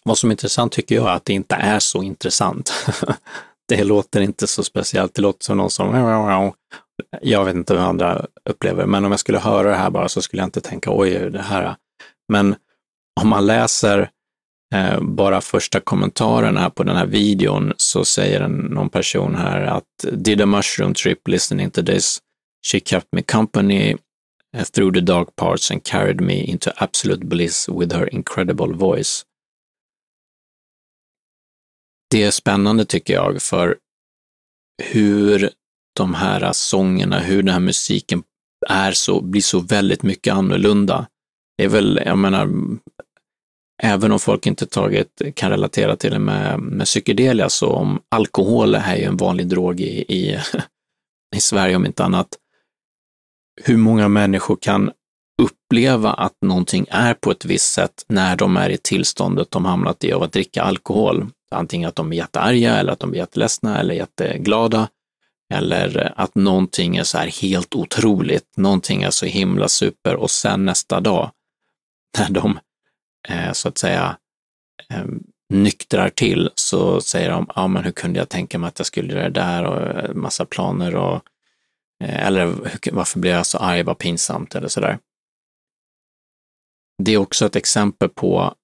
Vad 0.09 0.17
som 0.17 0.29
är 0.29 0.33
intressant 0.33 0.71
tycker 0.71 0.95
jag 0.95 1.09
är 1.09 1.15
att 1.15 1.25
det 1.25 1.33
inte 1.33 1.55
är 1.55 1.79
så 1.79 2.03
intressant. 2.03 2.73
det 3.67 3.83
låter 3.83 4.21
inte 4.21 4.47
så 4.47 4.63
speciellt. 4.63 5.13
Det 5.13 5.21
låter 5.21 5.43
som 5.43 5.57
någon 5.57 5.69
som 5.69 6.53
jag 7.21 7.45
vet 7.45 7.55
inte 7.55 7.73
hur 7.73 7.81
andra 7.81 8.25
upplever, 8.49 8.85
men 8.85 9.05
om 9.05 9.11
jag 9.11 9.19
skulle 9.19 9.39
höra 9.39 9.69
det 9.69 9.75
här 9.75 9.89
bara 9.89 10.09
så 10.09 10.21
skulle 10.21 10.41
jag 10.41 10.47
inte 10.47 10.61
tänka 10.61 10.91
oj, 10.93 11.29
det 11.31 11.41
här. 11.41 11.75
Men 12.31 12.55
om 13.21 13.27
man 13.27 13.45
läser 13.45 14.09
eh, 14.75 15.01
bara 15.01 15.41
första 15.41 15.79
kommentaren 15.79 16.57
här 16.57 16.69
på 16.69 16.83
den 16.83 16.95
här 16.95 17.05
videon 17.05 17.73
så 17.77 18.05
säger 18.05 18.41
en, 18.41 18.51
någon 18.51 18.89
person 18.89 19.35
här 19.35 19.61
att 19.61 19.83
did 20.11 20.41
a 20.41 20.45
mushroom 20.45 20.93
trip 20.93 21.27
listening 21.27 21.69
to 21.69 21.83
this. 21.83 22.19
She 22.71 22.79
kept 22.79 23.07
me 23.11 23.21
company 23.21 23.95
eh, 24.57 24.63
through 24.63 24.93
the 24.93 25.01
dark 25.01 25.35
parts 25.35 25.71
and 25.71 25.83
carried 25.83 26.21
me 26.21 26.43
into 26.43 26.71
absolute 26.75 27.25
bliss 27.25 27.69
with 27.69 27.95
her 27.95 28.13
incredible 28.13 28.73
voice 28.73 29.25
det 32.15 32.23
är 32.23 32.31
spännande 32.31 32.85
tycker 32.85 33.13
jag, 33.13 33.41
för 33.41 33.77
hur 34.83 35.49
de 35.95 36.13
här 36.13 36.53
sångerna, 36.53 37.19
hur 37.19 37.43
den 37.43 37.53
här 37.53 37.59
musiken 37.59 38.23
är 38.67 38.91
så, 38.91 39.21
blir 39.21 39.41
så 39.41 39.59
väldigt 39.59 40.03
mycket 40.03 40.33
annorlunda. 40.33 41.07
Det 41.57 41.63
är 41.63 41.69
väl, 41.69 42.01
jag 42.05 42.17
menar, 42.17 42.49
även 43.83 44.11
om 44.11 44.19
folk 44.19 44.47
inte 44.47 44.65
taget 44.65 45.21
kan 45.35 45.51
relatera 45.51 45.95
till 45.95 46.11
det 46.11 46.19
med, 46.19 46.59
med 46.59 46.85
psykedelia, 46.85 47.49
så 47.49 47.69
om 47.69 47.99
alkohol 48.09 48.75
är 48.75 48.95
ju 48.95 49.03
en 49.03 49.17
vanlig 49.17 49.47
drog 49.47 49.81
i, 49.81 50.05
i, 50.13 50.39
i 51.35 51.39
Sverige 51.39 51.75
om 51.75 51.85
inte 51.85 52.03
annat, 52.03 52.27
hur 53.63 53.77
många 53.77 54.07
människor 54.07 54.57
kan 54.61 54.91
uppleva 55.41 56.13
att 56.13 56.37
någonting 56.41 56.85
är 56.89 57.13
på 57.13 57.31
ett 57.31 57.45
visst 57.45 57.73
sätt 57.73 58.05
när 58.07 58.35
de 58.35 58.57
är 58.57 58.69
i 58.69 58.77
tillståndet 58.77 59.51
de 59.51 59.65
hamnat 59.65 60.03
i 60.03 60.13
av 60.13 60.23
att 60.23 60.31
dricka 60.31 60.61
alkohol. 60.61 61.31
Antingen 61.51 61.89
att 61.89 61.95
de 61.95 62.11
är 62.11 62.15
jättearga 62.15 62.75
eller 62.75 62.93
att 62.93 62.99
de 62.99 63.13
är 63.13 63.17
jätteledsna 63.17 63.79
eller 63.79 63.95
jätteglada. 63.95 64.87
Eller 65.53 66.13
att 66.15 66.35
någonting 66.35 66.97
är 66.97 67.03
så 67.03 67.17
här 67.17 67.27
helt 67.27 67.75
otroligt, 67.75 68.57
någonting 68.57 69.03
är 69.03 69.09
så 69.09 69.25
himla 69.25 69.67
super 69.67 70.15
och 70.15 70.31
sen 70.31 70.65
nästa 70.65 70.99
dag 70.99 71.31
när 72.17 72.29
de 72.29 72.59
eh, 73.27 73.51
så 73.51 73.67
att 73.67 73.77
säga 73.77 74.17
eh, 74.89 75.05
nyktrar 75.49 76.09
till 76.09 76.49
så 76.55 77.01
säger 77.01 77.29
de, 77.29 77.49
ja 77.55 77.67
men 77.67 77.83
hur 77.83 77.91
kunde 77.91 78.19
jag 78.19 78.29
tänka 78.29 78.59
mig 78.59 78.67
att 78.67 78.79
jag 78.79 78.85
skulle 78.85 79.13
göra 79.13 79.29
det 79.29 79.39
där 79.39 79.63
och 79.63 79.81
eh, 79.81 80.13
massa 80.13 80.45
planer 80.45 80.95
och 80.95 81.21
eller 81.99 82.45
varför 82.91 83.19
blev 83.19 83.33
jag 83.33 83.45
så 83.45 83.57
arg, 83.57 83.83
vad 83.83 83.97
pinsamt 83.97 84.55
eller 84.55 84.67
sådär. 84.67 84.99
Det 87.03 87.13
är 87.13 87.17
också 87.17 87.45
ett 87.45 87.55
exempel 87.55 88.09
på 88.09 88.55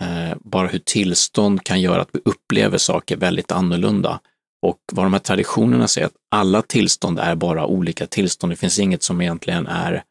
eh, 0.00 0.36
bara 0.40 0.68
hur 0.68 0.78
tillstånd 0.78 1.64
kan 1.64 1.80
göra 1.80 2.02
att 2.02 2.10
vi 2.12 2.20
upplever 2.24 2.78
saker 2.78 3.16
väldigt 3.16 3.52
annorlunda. 3.52 4.20
Och 4.62 4.78
vad 4.92 5.04
de 5.04 5.12
här 5.12 5.20
traditionerna 5.20 5.88
säger, 5.88 6.06
att 6.06 6.16
alla 6.30 6.62
tillstånd 6.62 7.18
är 7.18 7.34
bara 7.34 7.66
olika 7.66 8.06
tillstånd. 8.06 8.52
Det 8.52 8.56
finns 8.56 8.78
inget 8.78 9.02
som 9.02 9.20
egentligen 9.20 9.66
är 9.66 10.02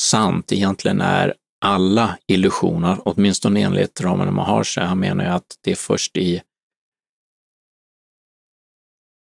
sant. 0.00 0.52
Egentligen 0.52 1.00
är 1.00 1.34
alla 1.64 2.18
illusioner, 2.26 2.98
åtminstone 3.04 3.60
enligt 3.60 4.00
Ramana 4.00 4.30
Maharshi, 4.30 4.80
han 4.80 4.98
menar 4.98 5.24
ju 5.24 5.30
att 5.30 5.56
det 5.64 5.70
är 5.70 5.76
först 5.76 6.16
i 6.16 6.42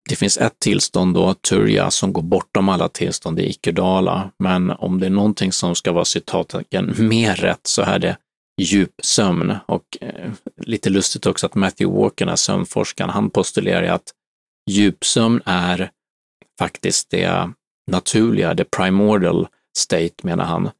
det 0.08 0.16
finns 0.16 0.38
ett 0.38 0.58
tillstånd 0.58 1.14
då, 1.14 1.34
Turja, 1.34 1.90
som 1.90 2.12
går 2.12 2.22
bortom 2.22 2.68
alla 2.68 2.88
tillstånd, 2.88 3.36
det 3.36 3.42
är 3.42 3.50
Ikudala. 3.50 4.30
Men 4.38 4.70
om 4.70 5.00
det 5.00 5.06
är 5.06 5.10
någonting 5.10 5.52
som 5.52 5.74
ska 5.74 5.92
vara 5.92 6.04
citattecken 6.04 6.94
mer 6.98 7.34
rätt 7.34 7.60
så 7.62 7.82
är 7.82 7.98
det 7.98 8.16
djup 8.62 8.94
sömn. 9.02 9.56
Och 9.66 9.98
eh, 10.00 10.32
lite 10.56 10.90
lustigt 10.90 11.26
också 11.26 11.46
att 11.46 11.54
Matthew 11.54 12.02
Walker, 12.02 12.26
den 12.26 12.36
sömnforskaren, 12.36 13.10
han 13.10 13.30
postulerar 13.30 13.82
att 13.82 14.12
djupsömn 14.70 15.42
är 15.44 15.90
faktiskt 16.58 17.10
det 17.10 17.50
naturliga, 17.90 18.54
det 18.54 18.64
primordial 18.64 19.48
state 19.78 20.14
menar 20.22 20.44
han. 20.44 20.70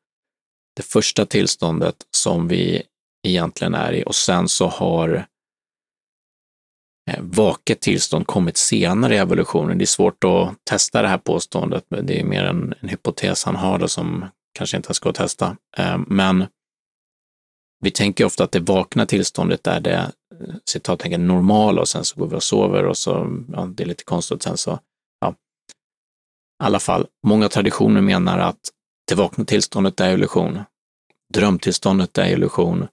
Det 0.77 0.83
första 0.83 1.27
tillståndet 1.27 1.97
som 2.11 2.49
vi 2.49 2.83
egentligen 3.27 3.75
är 3.75 3.93
i 3.93 4.05
och 4.07 4.15
sen 4.15 4.49
så 4.49 4.67
har 4.67 5.27
eh, 7.11 7.21
vaket 7.21 7.81
tillstånd 7.81 8.27
kommit 8.27 8.57
senare 8.57 9.15
i 9.15 9.19
evolutionen. 9.19 9.79
Det 9.79 9.85
är 9.85 9.87
svårt 9.87 10.25
att 10.25 10.65
testa 10.65 11.03
det 11.03 11.09
här 11.09 11.19
påståendet, 11.19 11.85
men 11.89 12.07
det 12.07 12.21
är 12.21 12.25
mer 12.25 12.45
en, 12.45 12.75
en 12.81 12.89
hypotes 12.89 13.45
han 13.45 13.57
har 13.57 13.79
då 13.79 13.89
som 13.89 14.25
kanske 14.59 14.77
inte 14.77 14.87
ens 14.87 14.99
går 14.99 15.11
att 15.11 15.17
testa. 15.17 15.57
Eh, 15.77 15.99
men 16.07 16.47
vi 17.85 17.91
tänker 17.91 18.25
ofta 18.25 18.45
att 18.45 18.53
det 18.53 18.61
vakna 18.61 19.07
tillståndet 19.07 19.67
är 19.67 19.81
det 19.81 19.95
eh, 19.95 20.55
citattecken 20.65 21.27
normala 21.27 21.81
och 21.81 21.89
sen 21.89 22.05
så 22.05 22.21
går 22.21 22.27
vi 22.27 22.37
och 22.37 22.43
sover 22.43 22.85
och 22.85 22.97
så, 22.97 23.43
ja, 23.53 23.67
det 23.75 23.83
är 23.83 23.87
lite 23.87 24.05
konstigt. 24.05 24.43
Sen 24.43 24.57
så, 24.57 24.79
ja. 25.21 25.31
I 25.31 26.65
alla 26.65 26.81
fall, 26.81 27.07
många 27.27 27.49
traditioner 27.49 28.01
menar 28.01 28.39
att 28.39 28.61
det 29.09 29.15
vakna 29.15 29.45
tillståndet 29.45 30.01
är 30.01 30.15
illusion. 30.15 30.59
Drömtillståndet 31.35 32.19
är 32.19 32.27
illusion. 32.27 32.87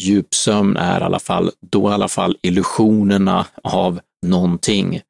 Djupsömn 0.00 0.76
är 0.76 1.00
i 1.00 1.04
alla 1.04 1.18
fall, 1.18 1.50
då 1.60 1.90
i 1.90 1.92
alla 1.92 2.08
fall 2.08 2.36
illusionerna 2.42 3.46
av 3.62 4.00
någonting. 4.26 5.00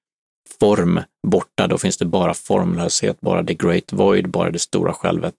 Form 0.61 1.01
borta, 1.27 1.67
då 1.67 1.79
finns 1.79 1.97
det 1.97 2.05
bara 2.05 2.35
formlöshet, 2.35 3.21
bara 3.21 3.45
the 3.45 3.55
great 3.55 3.93
void, 3.93 4.31
bara 4.31 4.51
det 4.51 4.59
stora 4.59 4.93
självet. 4.93 5.35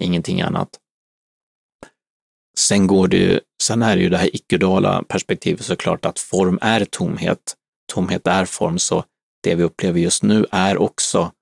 Ingenting 0.00 0.40
annat. 0.40 0.68
Sen 2.58 2.86
går 2.86 3.08
det 3.08 3.16
ju, 3.16 3.40
sen 3.62 3.82
är 3.82 3.96
det 3.96 4.02
ju 4.02 4.08
det 4.08 4.16
här 4.16 4.36
icke-duala 4.36 5.02
perspektivet 5.08 5.64
såklart 5.64 6.04
att 6.04 6.18
form 6.18 6.58
är 6.62 6.84
tomhet. 6.84 7.54
tomhet 7.92 8.26
är 8.26 8.44
form, 8.44 8.78
så 8.78 9.04
det 9.42 9.54
vi 9.54 9.62
upplever 9.62 10.00
just 10.00 10.22
nu 10.22 10.46
är 10.50 10.78
också 10.78 11.32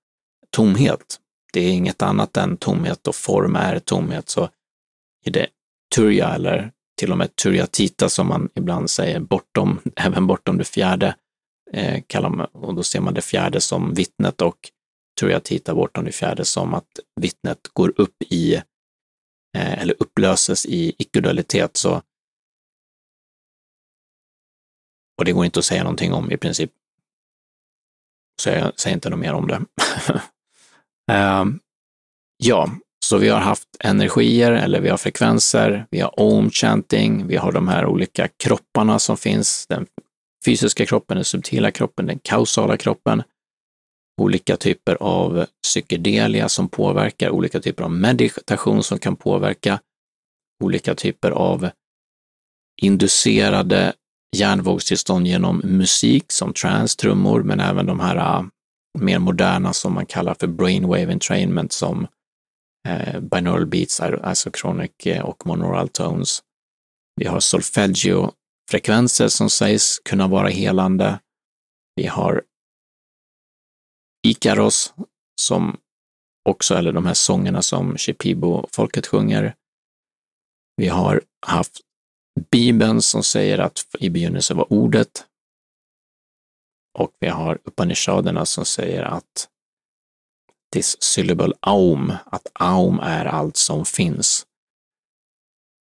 tomhet. 0.50 1.18
Det 1.52 1.60
är 1.60 1.72
inget 1.72 2.02
annat 2.02 2.36
än 2.36 2.56
tomhet 2.56 3.06
och 3.06 3.14
form 3.14 3.56
är 3.56 3.78
tomhet. 3.78 4.28
Så 4.28 4.48
är 5.24 5.30
det 5.30 5.46
turja 5.94 6.34
eller 6.34 6.72
till 6.98 7.12
och 7.12 7.18
med 7.18 7.36
Turiatita, 7.36 8.08
som 8.08 8.26
man 8.26 8.48
ibland 8.54 8.90
säger, 8.90 9.20
bortom, 9.20 9.80
även 9.96 10.26
bortom 10.26 10.58
det 10.58 10.64
fjärde, 10.64 11.14
eh, 11.72 12.02
kallar 12.06 12.28
man, 12.30 12.46
och 12.52 12.74
då 12.74 12.82
ser 12.82 13.00
man 13.00 13.14
det 13.14 13.22
fjärde 13.22 13.60
som 13.60 13.94
vittnet 13.94 14.42
och 14.42 14.70
Turiatita 15.20 15.74
bortom 15.74 16.04
det 16.04 16.12
fjärde 16.12 16.44
som 16.44 16.74
att 16.74 16.88
vittnet 17.20 17.58
går 17.72 17.92
upp 17.96 18.22
i, 18.28 18.62
eh, 19.56 19.82
eller 19.82 19.94
upplöses 19.98 20.66
i 20.66 20.94
icke-dualitet. 20.98 21.76
Så 21.76 22.02
och 25.18 25.24
det 25.24 25.32
går 25.32 25.44
inte 25.44 25.58
att 25.58 25.64
säga 25.64 25.82
någonting 25.82 26.12
om 26.12 26.30
i 26.30 26.36
princip. 26.36 26.70
Så 28.42 28.50
jag 28.50 28.80
säger 28.80 28.94
inte 28.94 29.10
något 29.10 29.18
mer 29.18 29.32
om 29.32 29.48
det. 29.48 29.62
Ehm, 31.12 31.60
ja, 32.36 32.70
så 33.04 33.18
vi 33.18 33.28
har 33.28 33.40
haft 33.40 33.68
energier 33.80 34.52
eller 34.52 34.80
vi 34.80 34.88
har 34.88 34.96
frekvenser, 34.96 35.86
vi 35.90 36.00
har 36.00 36.20
om-chanting, 36.20 37.26
vi 37.26 37.36
har 37.36 37.52
de 37.52 37.68
här 37.68 37.86
olika 37.86 38.28
kropparna 38.28 38.98
som 38.98 39.16
finns, 39.16 39.66
den 39.66 39.86
fysiska 40.44 40.86
kroppen, 40.86 41.16
den 41.16 41.24
subtila 41.24 41.70
kroppen, 41.70 42.06
den 42.06 42.18
kausala 42.18 42.76
kroppen, 42.76 43.22
olika 44.22 44.56
typer 44.56 44.96
av 45.00 45.46
psykedelia 45.62 46.48
som 46.48 46.68
påverkar, 46.68 47.30
olika 47.30 47.60
typer 47.60 47.84
av 47.84 47.90
meditation 47.90 48.82
som 48.82 48.98
kan 48.98 49.16
påverka, 49.16 49.80
olika 50.64 50.94
typer 50.94 51.30
av 51.30 51.70
inducerade 52.82 53.92
hjärnvågstillstånd 54.36 55.26
genom 55.26 55.60
musik 55.64 56.32
som 56.32 56.52
transtrummor, 56.52 57.42
men 57.42 57.60
även 57.60 57.86
de 57.86 58.00
här 58.00 58.16
äh, 58.16 58.44
mer 58.98 59.18
moderna 59.18 59.72
som 59.72 59.94
man 59.94 60.06
kallar 60.06 60.34
för 60.40 60.46
brainwave 60.46 61.12
entrainment 61.12 61.72
som 61.72 62.06
eh, 62.88 63.20
binaural 63.20 63.66
beats, 63.66 64.00
isochronic 64.32 65.06
äh, 65.06 65.24
och 65.24 65.46
monaural 65.46 65.88
tones. 65.88 66.42
Vi 67.16 67.26
har 67.26 67.40
solfeggio-frekvenser 67.40 69.28
som 69.28 69.50
sägs 69.50 69.98
kunna 69.98 70.28
vara 70.28 70.48
helande. 70.48 71.18
Vi 71.96 72.06
har 72.06 72.42
Ikaros 74.26 74.94
som 75.40 75.76
också, 76.48 76.74
eller 76.74 76.92
de 76.92 77.06
här 77.06 77.14
sångerna 77.14 77.62
som 77.62 77.98
Shipibo-folket 77.98 79.06
sjunger. 79.06 79.54
Vi 80.76 80.88
har 80.88 81.22
haft 81.46 81.80
Bibeln 82.50 83.02
som 83.02 83.22
säger 83.22 83.58
att 83.58 83.86
i 83.98 84.10
begynnelsen 84.10 84.56
var 84.56 84.72
ordet. 84.72 85.26
Och 86.98 87.12
vi 87.20 87.28
har 87.28 87.58
Upanishaderna 87.64 88.46
som 88.46 88.64
säger 88.64 89.02
att 89.02 89.48
this 90.72 91.02
syllable 91.02 91.52
aum, 91.60 92.12
att 92.24 92.46
aum 92.54 92.98
är 92.98 93.24
allt 93.24 93.56
som 93.56 93.84
finns. 93.84 94.46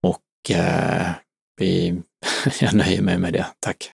Och 0.03 0.51
eh, 0.51 1.11
vi, 1.57 2.01
jag 2.59 2.73
nöjer 2.73 3.01
mig 3.01 3.17
med 3.17 3.33
det, 3.33 3.47
tack. 3.59 3.89